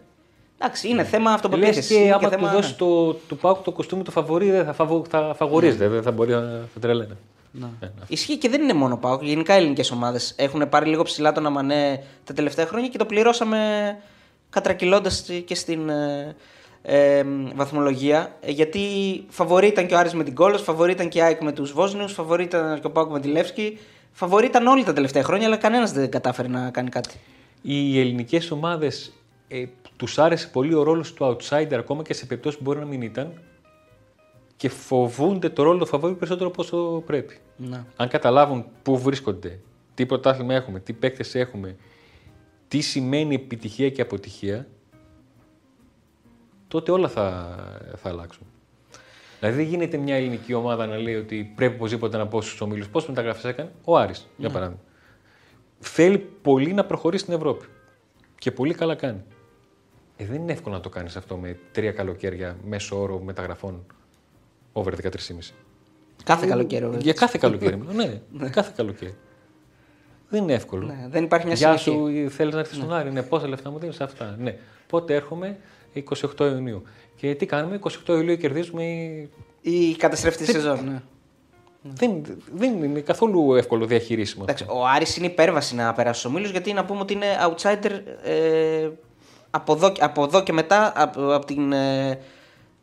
[0.58, 1.94] Εντάξει, είναι θέμα Λες αυτοπεποίθηση.
[1.94, 4.72] και είναι άμα θέμα- του δώσει το, του Πάουκ το κοστούμι το φαβορή, δεν θα,
[4.72, 6.40] φαβο, θα φαβορίζεται, δεν θα μπορεί να
[6.74, 7.16] θα τρελαίνε.
[7.50, 7.66] Ναι.
[7.80, 9.18] Ε, Ισχύει και δεν είναι μόνο πάω.
[9.22, 13.04] Γενικά οι ελληνικές ομάδες έχουν πάρει λίγο ψηλά τον Αμανέ τα τελευταία χρόνια και το
[13.04, 13.58] πληρώσαμε
[14.50, 16.36] κατρακυλώντας και στην, ε,
[16.82, 18.34] ε, βαθμολογία.
[18.40, 18.80] ε, γιατί
[19.28, 21.72] φαβορή ήταν και ο Άρης με την Κόλος, φαβορή ήταν και η ΑΕΚ με τους
[21.72, 23.78] Βόσνιους, φαβορή ήταν και ο Πάουκ με τη Λεύσκη.
[24.16, 27.20] Φαβορή ήταν όλοι τα τελευταία χρόνια, αλλά κανένας δεν κατάφερε να κάνει κάτι.
[27.62, 29.12] Οι ελληνικές ομάδες
[29.48, 29.64] ε,
[29.96, 33.02] τους άρεσε πολύ ο ρόλος του outsider ακόμα και σε περιπτώσεις που μπορεί να μην
[33.02, 33.32] ήταν
[34.56, 37.38] και φοβούνται το ρόλο του φαβορή περισσότερο από όσο πρέπει.
[37.56, 37.86] Να.
[37.96, 39.60] Αν καταλάβουν πού βρίσκονται,
[39.94, 41.76] τι πρωτάθλημα έχουμε, τι παίκτες έχουμε,
[42.68, 44.66] τι σημαίνει επιτυχία και αποτυχία,
[46.68, 47.56] τότε όλα θα,
[47.96, 48.46] θα αλλάξουν.
[49.44, 52.88] Δηλαδή δεν γίνεται μια ελληνική ομάδα να λέει ότι πρέπει οπωσδήποτε να πω στους ομίλους.
[52.88, 54.80] Πόσε μεταγραφέ έκανε ο Άρης, για παράδειγμα.
[55.78, 57.64] Θέλει πολύ να προχωρήσει στην Ευρώπη.
[58.38, 59.22] Και πολύ καλά κάνει.
[60.16, 63.86] Ε, δεν είναι εύκολο να το κάνεις αυτό με τρία καλοκαίρια μέσω όρο μεταγραφών
[64.72, 65.10] over 13,5.
[66.24, 66.84] Κάθε καλοκαίρι.
[66.84, 67.00] βέβαια.
[67.00, 67.76] Για κάθε καλοκαίρι.
[67.76, 67.94] μιλάω.
[68.38, 69.14] ναι, κάθε καλοκαίρι.
[70.28, 70.86] Δεν είναι εύκολο.
[70.86, 72.24] Ναι, δεν υπάρχει μια Γεια συνοχή.
[72.24, 73.12] σου, θέλεις να έρθεις στον Άρη.
[73.12, 74.36] Ναι, πόσα λεφτά μου δίνεις αυτά.
[74.38, 74.58] Ναι.
[74.86, 75.58] Πότε έρχομαι,
[75.94, 76.82] 28 Ιουνίου.
[77.16, 78.84] Και τι κάνουμε, 28 Ιουλίου κερδίζουμε.
[78.84, 80.84] ή- Η καταστρέφτη σεζόν.
[80.84, 81.02] Ναι.
[81.82, 82.22] Δεν,
[82.54, 84.44] δεν είναι καθόλου εύκολο διαχειρίσιμο.
[84.48, 84.64] αυτό.
[84.64, 88.00] Εντάξει, ο Άρης είναι υπέρβαση να περάσει στου ομίλου γιατί να πούμε ότι είναι outsider
[88.22, 88.88] ε,
[89.50, 92.18] από, εδώ, από εδώ και μετά, από, από την, ε,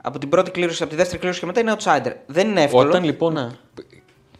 [0.01, 2.13] από την πρώτη κλήρωση, από τη δεύτερη κλήρωση και μετά είναι outsider.
[2.27, 2.89] Δεν είναι εύκολο.
[2.89, 3.49] Όταν λοιπόν Ναι.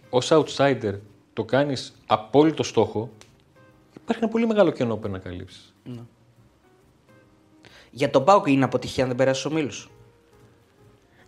[0.10, 0.94] ως outsider
[1.34, 3.10] το κάνεις απόλυτο στόχο,
[4.02, 5.74] υπάρχει ένα πολύ μεγάλο κενό που πρέπει να καλύψεις.
[7.92, 9.72] Για τον Πάουκ είναι αποτυχία αν δεν περάσει στου ομίλου.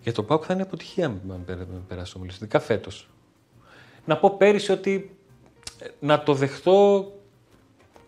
[0.01, 3.09] Για τον Πάουκ θα είναι αποτυχία αν πε- πε- περάσει ο Μίλος, ειδικά φέτος.
[4.05, 5.16] Να πω πέρυσι ότι
[5.80, 7.11] ε, να το δεχτώ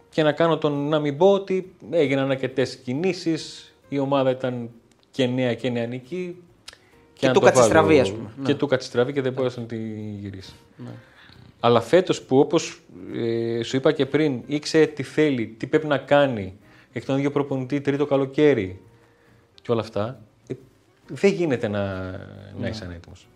[0.09, 4.69] και να κάνω τον να μην πω ότι έγιναν αρκετές κινήσεις, η ομάδα ήταν
[5.11, 6.35] και νέα και νεανική.
[7.13, 8.29] Και να του το κάτσε βάλω- στραβή, ας πούμε.
[8.43, 8.57] Και Ναι.
[8.57, 9.77] του κάτσε στραβή και δεν μπόρεσε να τη
[10.19, 10.53] γυρίσει.
[11.59, 12.79] Αλλά φέτος που όπως
[13.63, 16.57] σου είπα και πριν, ήξερε τι θέλει, τι πρέπει να κάνει,
[16.97, 18.81] έχει τον ίδιο προπονητή τρίτο καλοκαίρι
[19.61, 20.53] και όλα αυτά, ε,
[21.07, 22.11] δεν γίνεται να,
[22.59, 23.27] να είσαι ανέτοιμος.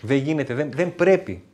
[0.00, 1.44] Δεν γίνεται, δεν, δεν πρέπει.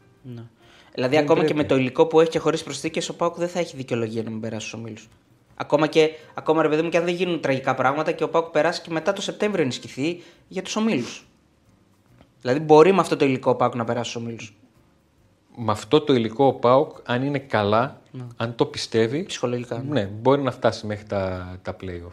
[0.94, 1.46] Δηλαδή, Δεν ακόμα πρέπει.
[1.46, 4.22] και με το υλικό που έχει και χωρίς προσθήκες, ο Πάουκ δεν θα έχει δικαιολογία
[4.22, 5.08] να μην περάσει στους ομίλους.
[5.54, 8.50] Ακόμα και, ακόμα ρε παιδί μου, και αν δεν γίνουν τραγικά πράγματα και ο Πάουκ
[8.50, 11.26] περάσει και μετά το Σεπτέμβριο ενισχυθεί για τους ομίλους.
[12.40, 14.54] Δηλαδή, μπορεί με αυτό το υλικό ο Πάουκ να περάσει στους ομίλους.
[15.56, 18.00] Με αυτό το υλικό ο ΠΑΟΚ, αν είναι καλά,
[18.36, 19.84] αν το πιστεύει, Ψυχολογικά.
[19.88, 22.12] ναι, μπορεί να φτάσει μέχρι τα, τα play-off.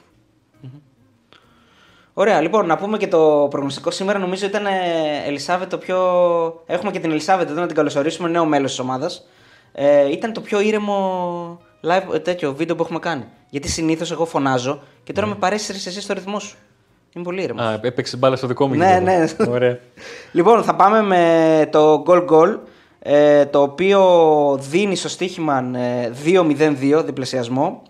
[2.14, 4.20] Ωραία, λοιπόν, να πούμε και το προγνωστικό σήμερα.
[4.20, 4.70] Νομίζω ήταν ε,
[5.26, 5.98] Ελισάβετ το πιο.
[6.66, 9.26] Έχουμε και την Ελισάβετ εδώ να την καλωσορίσουμε, νέο μέλος της ομάδας.
[9.72, 13.24] Ε, ήταν το πιο ήρεμο live ε, τέτοιο βίντεο που έχουμε κάνει.
[13.50, 16.58] Γιατί συνήθως εγώ φωνάζω και τώρα με παρέσυρε εσύ στο ρυθμό σου.
[17.16, 17.62] Είμαι πολύ ήρεμο.
[17.62, 19.46] Α, έπαιξε μπάλα στο δικό μου Ναι, γήπεδο.
[19.46, 19.52] ναι.
[19.56, 19.80] Ωραία.
[20.32, 22.58] Λοιπόν, θα πάμε με το goal goal.
[23.04, 24.02] Ε, το οποίο
[24.70, 27.82] δίνει στο στοίχημα ε, 2-0-2 διπλασιασμό.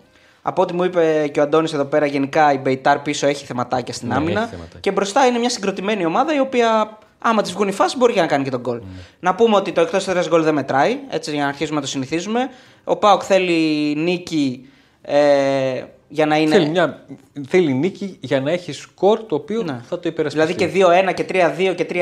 [0.42, 3.94] Από ό,τι μου είπε και ο Αντώνης εδώ πέρα, γενικά η Μπεϊτάρ πίσω έχει θεματάκια
[3.94, 4.40] στην Ναι, άμυνα.
[4.40, 4.80] έχει θεματάκια.
[4.80, 8.20] Και μπροστά είναι μια συγκροτημένη ομάδα η οποία, άμα της βγουν οι φάσεις, μπορεί και
[8.20, 8.76] να κάνει και τον γκολ.
[8.76, 8.84] Ναι.
[9.20, 11.86] Να πούμε ότι το εκτός έδρας γκολ δεν μετράει, έτσι για να αρχίσουμε να το
[11.88, 12.48] συνηθίζουμε.
[12.84, 14.68] Ο Πάοκ θέλει νίκη
[15.02, 15.82] ε,
[16.12, 16.54] για να είναι.
[16.54, 17.04] Θέλει, μια,
[17.48, 19.80] θέλει νίκη για να έχει σκορ το οποίο Ναι.
[19.84, 20.54] θα το υπερασπιστεί.
[20.54, 21.24] Δηλαδή και 2-1 και
[21.70, 21.96] 3-2 και 3-1.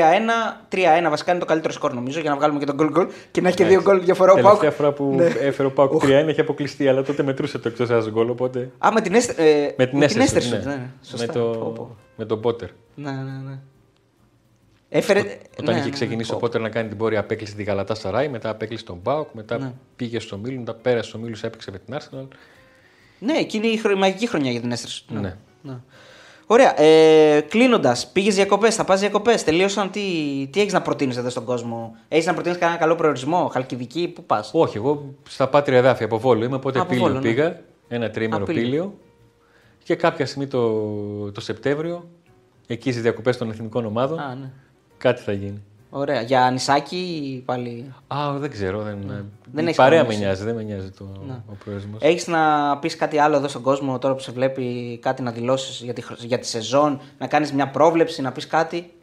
[1.05, 3.41] 3-1 βασικά είναι το καλύτερο σκορ νομίζω για να βγάλουμε και τον γκολ γκολ και
[3.41, 4.59] να έχει και δύο γκολ διαφορά ο Πάοκ.
[4.59, 5.23] Τελευταία φορά που Ναι.
[5.25, 8.29] έφερε ο Πάουκ 3-1 είχε αποκλειστεί, αλλά τότε μετρούσε το εκτός έδρα γκολ.
[8.29, 8.71] Οπότε.
[8.77, 9.39] Α, με την Έστερ.
[9.39, 10.21] Ε, Με την Έστερ.
[10.21, 10.57] Έστερ, ναι.
[10.75, 10.89] ναι.
[11.03, 11.25] Σωστά.
[11.25, 11.95] Με, το, Πω, πω.
[12.15, 12.69] με τον Πότερ.
[12.95, 13.59] Ναι, ναι, ναι.
[14.89, 15.19] Έφερε.
[15.59, 16.35] Όταν ναι, είχε ναι, ξεκινήσει ναι.
[16.35, 19.57] ο Πότερ να κάνει την πορεία, απέκλεισε τη Γαλατά Σαράι, μετά απέκλεισε τον Πάουκ, μετά
[19.57, 19.71] Ναι.
[19.95, 22.27] πήγε στο Μίλου, μετά πέρασε στο Μίλου, έπαιξε με την Arsenal.
[23.23, 25.05] Ναι, εκείνη η χρο- μαγική χρονιά για την Έστερς.
[25.09, 25.35] Ναι.
[25.61, 25.77] ναι.
[26.45, 26.81] Ωραία.
[26.81, 29.43] Ε, Κλείνοντας, πήγες διακοπές, θα πας διακοπές.
[29.43, 29.91] Τελείωσαν.
[29.91, 30.01] Τι,
[30.51, 34.23] τι έχεις να προτείνεις εδώ στον κόσμο, Έχεις να προτείνεις κανένα καλό προορισμό, Χαλκιδική, πού
[34.23, 37.21] πας; Όχι, εγώ στα πάτρια εδάφια από Βόλο είμαι, οπότε Από πήλιο Βόλο, ναι.
[37.21, 38.63] πήγα, ένα τρίμερο Α, Πήλιο.
[38.63, 38.93] πήλιο.
[39.83, 42.09] Και κάποια στιγμή το, το Σεπτέμβριο,
[42.67, 44.49] εκεί στις διακοπές των εθνικών ομάδων, Α, ναι.
[44.97, 45.61] κάτι θα γίνει.
[45.93, 46.21] Ωραία.
[46.21, 46.97] Για νησάκι
[47.35, 47.93] ή πάλι.
[48.07, 48.81] Α, δεν ξέρω.
[48.81, 49.21] Δεν, Ναι.
[49.53, 50.19] Δεν η έχεις παρέα με κανονίσει.
[50.23, 51.33] νοιάζει, δεν με νοιάζει το, Ναι.
[51.51, 52.01] ο προορισμός.
[52.01, 55.81] Έχεις να πεις κάτι άλλο εδώ στον κόσμο τώρα που σε βλέπει, κάτι να δηλώσεις
[55.81, 58.93] για, τη χρ- για τη σεζόν, να κάνεις μια πρόβλεψη, να πεις κάτι;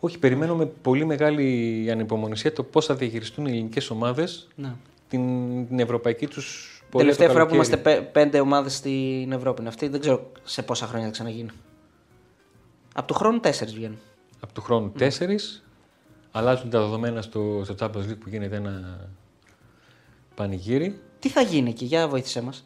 [0.00, 4.72] Όχι, περιμένω με πολύ μεγάλη ανυπομονησία το πώς θα διαχειριστούν οι ελληνικές ομάδες Ναι.
[5.08, 5.22] την,
[5.68, 7.06] την ευρωπαϊκή τους πορεία.
[7.06, 7.80] Τελευταία το φορά που καλοκαίρι.
[7.82, 11.50] είμαστε πέ- πέντε ομάδες στην Ευρώπη είναι αυτή; Δεν ξέρω σε πόσα χρόνια θα ξαναγίνει.
[12.94, 13.98] Από του χρόνου τέσσερις βγαίνουν.
[14.40, 15.64] Από του χρόνου τέσσερις.
[16.32, 19.08] Αλλάζουν τα δεδομένα στο, στο Champions League που γίνεται ένα
[20.34, 21.00] πανηγύρι.
[21.18, 22.64] Τι θα γίνει εκεί, για βοήθησέ μας.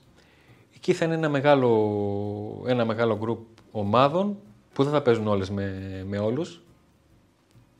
[0.75, 3.39] Εκεί θα είναι ένα μεγάλο, ένα μεγάλο γκρουπ
[3.71, 4.37] ομάδων
[4.73, 6.62] που δεν θα παίζουν όλες με, με όλους.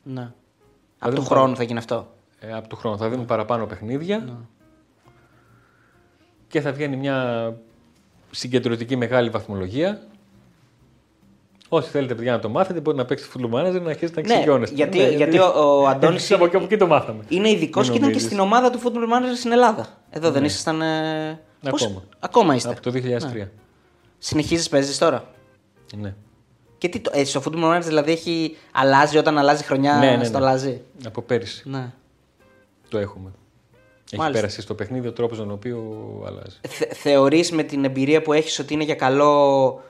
[0.03, 0.31] Ναι.
[0.99, 1.39] Από δούμε του τώρα.
[1.39, 2.13] χρόνου θα γίνει αυτό.
[2.39, 4.47] Ε, από του χρόνου θα δίνουν παραπάνω παιχνίδια
[6.47, 7.57] και θα βγαίνει μια
[8.31, 10.01] συγκεντρωτική μεγάλη βαθμολογία
[11.69, 14.33] Όσοι θέλετε παιδιά να το μάθετε, μπορείτε να παίξετε football manager να αρχίσετε να Ναι,
[14.33, 14.75] εξοικειώνεστε.
[14.75, 17.23] γιατί, Ναι, γιατί ο, ο Αντώνης Εμείς από εκεί- από εκεί το μάθαμε.
[17.27, 18.23] είναι ειδικός Μην και ήταν και νομίζεις.
[18.23, 19.87] στην ομάδα του Football Manager στην Ελλάδα.
[20.09, 20.81] Εδώ δεν ήσασταν.
[20.81, 21.39] Ε...
[21.69, 22.03] πώς- Ακόμα.
[22.19, 22.69] Ακόμα είστε.
[22.69, 23.47] Από το 2003.
[24.17, 25.25] Συνεχίζεις, παίζεις τώρα;
[25.97, 26.13] Ναι.
[26.77, 30.23] Και τι, το- ε, στο Football Manager δηλαδή έχει αλλάζει όταν αλλάζει χρονιά, Ναι, ναι,
[30.23, 30.45] στο ναι.
[30.45, 31.91] αλλάζει; Από πέρυσι Ναι.
[32.89, 33.31] το έχουμε.
[34.05, 34.41] Έχει Μάλιστα.
[34.41, 35.77] πέρασει στο παιχνίδι ο τρόπος τον οποίο
[36.27, 36.57] αλλάζει.
[36.67, 39.83] Θε, θεωρείς με την εμπειρία που έχεις ότι είναι για καλό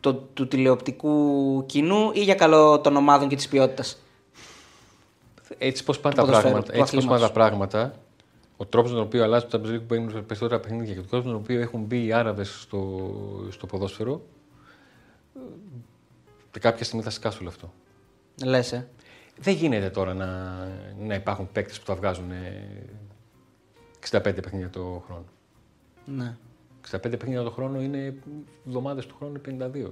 [0.00, 4.02] το, του τηλεοπτικού κοινού ή για καλό των ομάδων και της ποιότητας;
[5.58, 7.26] Έτσι πώς πάνε, Του τα ποδοσφαίρου, πράγματα, του έτσι πώς πάνε αθλήματος.
[7.26, 7.94] τα πράγματα,
[8.56, 11.26] ο τρόπος τον οποίο αλλάζει το Champions League που μπαίνουν περισσότερα παιχνίδια και ο τρόπος
[11.26, 13.10] τον οποίο έχουν μπει οι Άραβες στο,
[13.50, 14.22] στο ποδόσφαιρο,
[16.54, 17.72] ε, κάποια στιγμή θα σκάσει όλο αυτό.
[18.44, 18.88] Λες, ε.
[19.38, 20.54] Δεν γίνεται τώρα να,
[20.98, 22.66] να υπάρχουν παίκτες που τα βγάζουν ε,
[24.10, 25.24] 65 παιχνίδια το χρόνο.
[26.04, 26.36] Ναι.
[26.90, 28.14] 65 παιχνίδια το χρόνο είναι
[28.66, 29.90] εβδομάδες του χρόνου 52.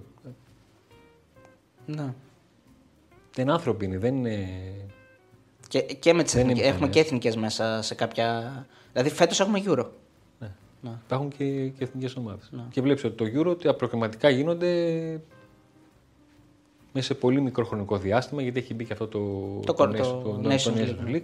[1.86, 2.14] ναι.
[3.34, 4.48] Δεν άνθρωποι είναι, δεν είναι.
[5.68, 8.66] Και, και με τις Δεν εθνικές, είναι έχουμε και εθνικές μέσα σε κάποια...
[8.92, 9.86] Δηλαδή φέτος έχουμε Euro.
[10.38, 10.50] Ναι.
[10.80, 10.90] Ναι.
[11.04, 12.50] Υπάρχουν και, και εθνικές ομάδες.
[12.70, 14.70] Και βλέπεις ότι το Euro τα προκριματικά γίνονται
[16.92, 19.18] μέσα σε πολύ μικρό χρονικό διάστημα γιατί έχει μπει και αυτό το,
[19.66, 21.18] Το κορ- το Nations League, ναι.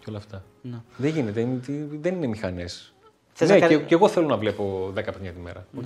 [0.00, 0.44] και όλα αυτά.
[0.62, 0.80] Ναι.
[0.96, 1.60] Δεν γίνεται, είναι-
[2.00, 2.93] δεν είναι μηχανές.
[3.36, 5.66] Θες Ναι, να και, κάνει- και εγώ θέλω να βλέπω 10 παιχνίδια τη μέρα.
[5.78, 5.84] Οκ.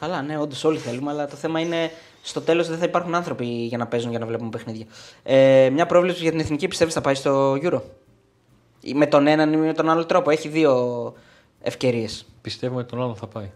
[0.00, 1.90] Καλά, ναι, όντως όλοι θέλουμε, αλλά το θέμα είναι
[2.22, 4.86] στο τέλος δεν θα υπάρχουν άνθρωποι για να παίζουν για να βλέπουμε παιχνίδια.
[5.22, 7.80] Ε, μια πρόβλεψη για την εθνική πιστεύεις θα πάει στο Euro;
[8.80, 10.30] Ή με τον έναν ή με τον άλλο τρόπο.
[10.30, 11.14] Έχει δύο
[11.60, 12.26] ευκαιρίες.
[12.40, 13.50] Πιστεύω ότι τον άλλον θα πάει.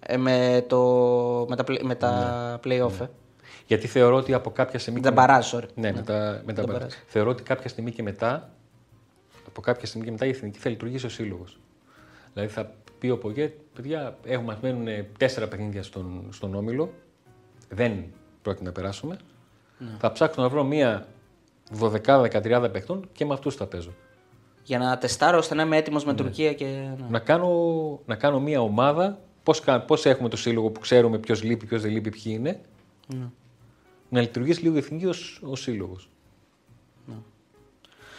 [0.00, 0.78] Ε, με, το,
[1.48, 2.82] με τα, play- με τα Ναι.
[2.82, 3.00] play-off.
[3.00, 3.06] ε.
[3.66, 5.00] Γιατί θεωρώ ότι από κάποια στιγμή.
[5.00, 5.66] Με τα μπαράζ, sorry.
[5.74, 6.80] Ναι, με τα, με τα τα μπαράζ.
[6.82, 6.92] μπαράζ.
[7.06, 8.50] Θεωρώ ότι κάποια στιγμή και μετά,
[9.46, 11.58] από κάποια στιγμή και μετά η εθνική θα λειτουργήσει ο σύλλογος.
[12.34, 16.92] Δηλαδή θα πει ο Πογέ, παιδιά, έχουμε, μας μένουν τέσσερα παιχνίδια στον, στον όμιλο.
[17.68, 18.04] Δεν
[18.42, 19.16] πρόκειται να περάσουμε.
[19.78, 19.88] Ναι.
[19.98, 21.06] Θα ψάξω να βρω μία
[21.80, 23.90] 12-13 παιχτών και με αυτούς θα παίζω.
[24.64, 26.10] Για να τεστάρω ώστε να είμαι έτοιμος Ναι.
[26.10, 26.64] με Τουρκία και.
[26.64, 27.06] ναι.
[27.08, 29.18] Να, κάνω, να κάνω μία ομάδα.
[29.42, 32.60] Πώς, κα- πώς έχουμε το σύλλογο που ξέρουμε ποιος λείπει, ποιος δεν λείπει, ποιοι είναι.
[33.06, 33.26] Ναι.
[34.08, 36.04] Να λειτουργήσει λίγο η εθνική ως, ως σύλλογος.
[36.04, 36.19] Ναι.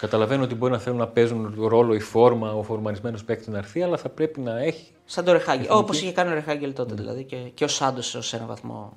[0.02, 3.82] Καταλαβαίνω ότι μπορεί να θέλουν να παίζουν ρόλο η φόρμα, ο φορμαρισμένο παίκτης να έρθει,
[3.82, 4.92] αλλά θα πρέπει να έχει.
[5.06, 5.66] Σαν το Ρεχάγκελ.
[5.70, 7.24] Όπως είχε κάνει ο Ρεχάγκελ τότε δηλαδή.
[7.24, 8.94] Και, και ο Σάντος σε έναν βαθμό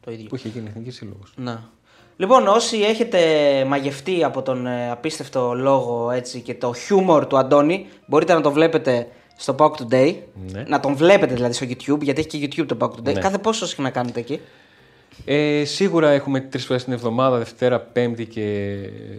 [0.00, 0.26] το ίδιο.
[0.28, 1.32] που είχε γίνει εθνικής σύλλογος.
[1.36, 1.70] Να.
[2.16, 3.18] Λοιπόν, όσοι έχετε
[3.66, 8.52] μαγευτεί από τον ε, απίστευτο λόγο έτσι, και το χιούμορ του Αντώνη, μπορείτε να το
[8.52, 10.14] βλέπετε στο Pauk Today.
[10.52, 10.62] Ναι.
[10.62, 13.14] Να τον βλέπετε δηλαδή στο YouTube, γιατί έχει και YouTube το Pauk Today.
[13.14, 13.20] Ναι.
[13.20, 14.40] Κάθε πόσο συχνά κάνετε εκεί.
[15.24, 18.76] Ε, σίγουρα έχουμε τρεις φορές την εβδομάδα, Δευτέρα, Πέμπτη και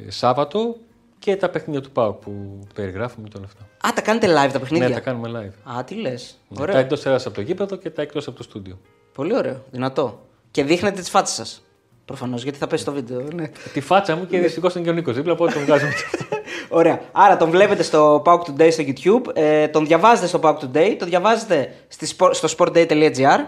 [0.07, 0.75] Σάββατο
[1.19, 3.87] και τα παιχνίδια του ΠΑΟ που περιγράφουμε και όλα αυτά.
[3.87, 5.29] Α, τα κάνετε live τα παιχνίδια; Ναι, τα κάνουμε
[5.65, 5.77] live.
[5.77, 6.37] Α, τι λες.
[6.47, 6.73] Ναι, Ωραίο.
[6.73, 8.79] τα εκτός έδρας από το γήπεδο και τα εκτός από το στούντιο.
[9.13, 9.63] Πολύ ωραίο.
[9.71, 10.19] Δυνατό.
[10.51, 11.63] Και δείχνετε τις φάτσες σας.
[12.05, 13.21] Προφανώς, γιατί θα πέσει το βίντεο.
[13.33, 13.51] Ναι.
[13.73, 15.91] Τη φάτσα μου και δυστυχώς είναι και ο Νίκος δίπλα, οπότε τον βγάζουμε.
[16.69, 17.01] Ωραία.
[17.11, 21.07] Άρα τον βλέπετε στο Pauk Today στο YouTube, ε, τον διαβάζετε στο Pauk Today, τον
[21.09, 23.39] διαβάζετε στη, sport- στο sportday.gr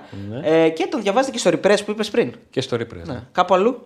[0.43, 2.33] ε, και τον διαβάζετε και στο Repress που είπες πριν.
[2.49, 3.03] και στο Repress.
[3.05, 3.23] Ναι.
[3.31, 3.81] Κάπου αλλού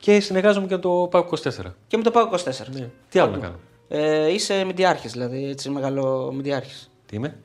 [0.00, 1.74] Και συνεργάζομαι και με το ΠΑΟ 24.
[1.86, 2.42] και με το Pauk 24.
[2.72, 2.88] Ναι.
[3.08, 6.86] Τι άλλο να κάνω; Ε, είσαι μηντιάρχη, δηλαδή έτσι μεγάλο μηντιάρχη.
[7.06, 7.36] Τι είμαι;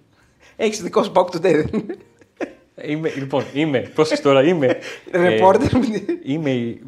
[0.55, 1.95] Έχεις δικό σου Pauk Today, δεν είναι.
[2.81, 4.77] Είμαι, λοιπόν, είμαι, πρόσεξε τώρα, είμαι.
[5.13, 5.69] Reporter.
[6.23, 6.81] είμαι, η-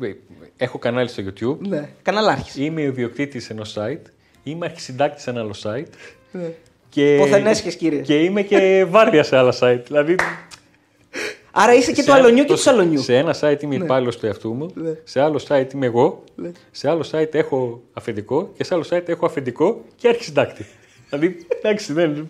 [0.57, 1.57] έχω κανάλι στο YouTube.
[1.67, 1.89] ναι.
[2.01, 2.55] Καναλάρχης.
[2.55, 4.01] Είμαι ιδιοκτήτης ενός site.
[4.43, 5.87] Είμαι αρχισυντάκτης σε ένα άλλο site.
[6.31, 6.49] Ναι.
[6.89, 8.07] Και, Ποθενέσχες, κύριες.
[8.07, 9.81] Και είμαι και βάρδια σε άλλα site.
[9.87, 10.15] Δηλαδή.
[11.59, 13.01] Άρα είσαι και σε του ένα- αλωνιού και το- του σαλονιού.
[13.01, 14.71] Σε ένα site είμαι υπάλληλος του εαυτού μου.
[14.73, 14.89] Ναι.
[15.03, 16.23] Σε άλλο site είμαι εγώ.
[16.35, 16.51] Ναι.
[16.71, 18.49] Σε άλλο site έχω αφεντικό.
[18.57, 20.65] Και σε άλλο site έχω αφεντικό και αρχισυντάκτη.
[21.09, 22.29] δηλαδή, εντάξει, δεν.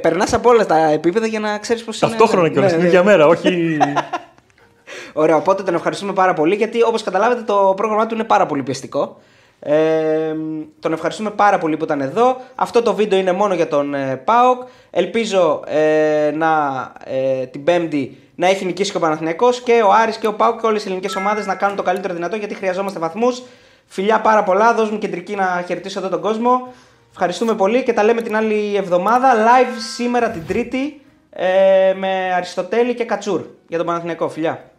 [0.00, 2.10] Περνάς από όλα τα επίπεδα για να ξέρεις πώς είναι.
[2.10, 2.90] Ταυτόχρονα Ναι, κιόλας ναι, την ναι.
[2.92, 3.78] ίδια μέρα, όχι.
[5.12, 8.62] Ωραία, οπότε τον ευχαριστούμε πάρα πολύ γιατί όπως καταλάβετε το πρόγραμμά του είναι πάρα πολύ
[8.62, 9.20] πιεστικό.
[9.60, 10.34] Ε,
[10.80, 12.36] τον ευχαριστούμε πάρα πολύ που ήταν εδώ.
[12.54, 14.62] Αυτό το βίντεο είναι μόνο για τον ε, ΠΑΟΚ.
[14.90, 20.16] Ελπίζω ε, να, ε, την Πέμπτη να έχει νικήσει και ο Παναθηναϊκός και ο Άρης
[20.16, 22.98] και ο ΠΑΟΚ και όλες οι ελληνικές ομάδες να κάνουν το καλύτερο δυνατό γιατί χρειαζόμαστε
[22.98, 23.42] βαθμούς.
[23.86, 26.72] Φιλιά πάρα πολλά, δώσ' μου κεντρική να χαιρετήσω εδώ τον κόσμο.
[27.10, 31.00] Ευχαριστούμε πολύ και τα λέμε την άλλη εβδομάδα live σήμερα την Τρίτη
[31.30, 34.28] ε, με Αριστοτέλη και Κατσούρ για τον Παναθηναϊκό.
[34.28, 34.69] Φιλιά.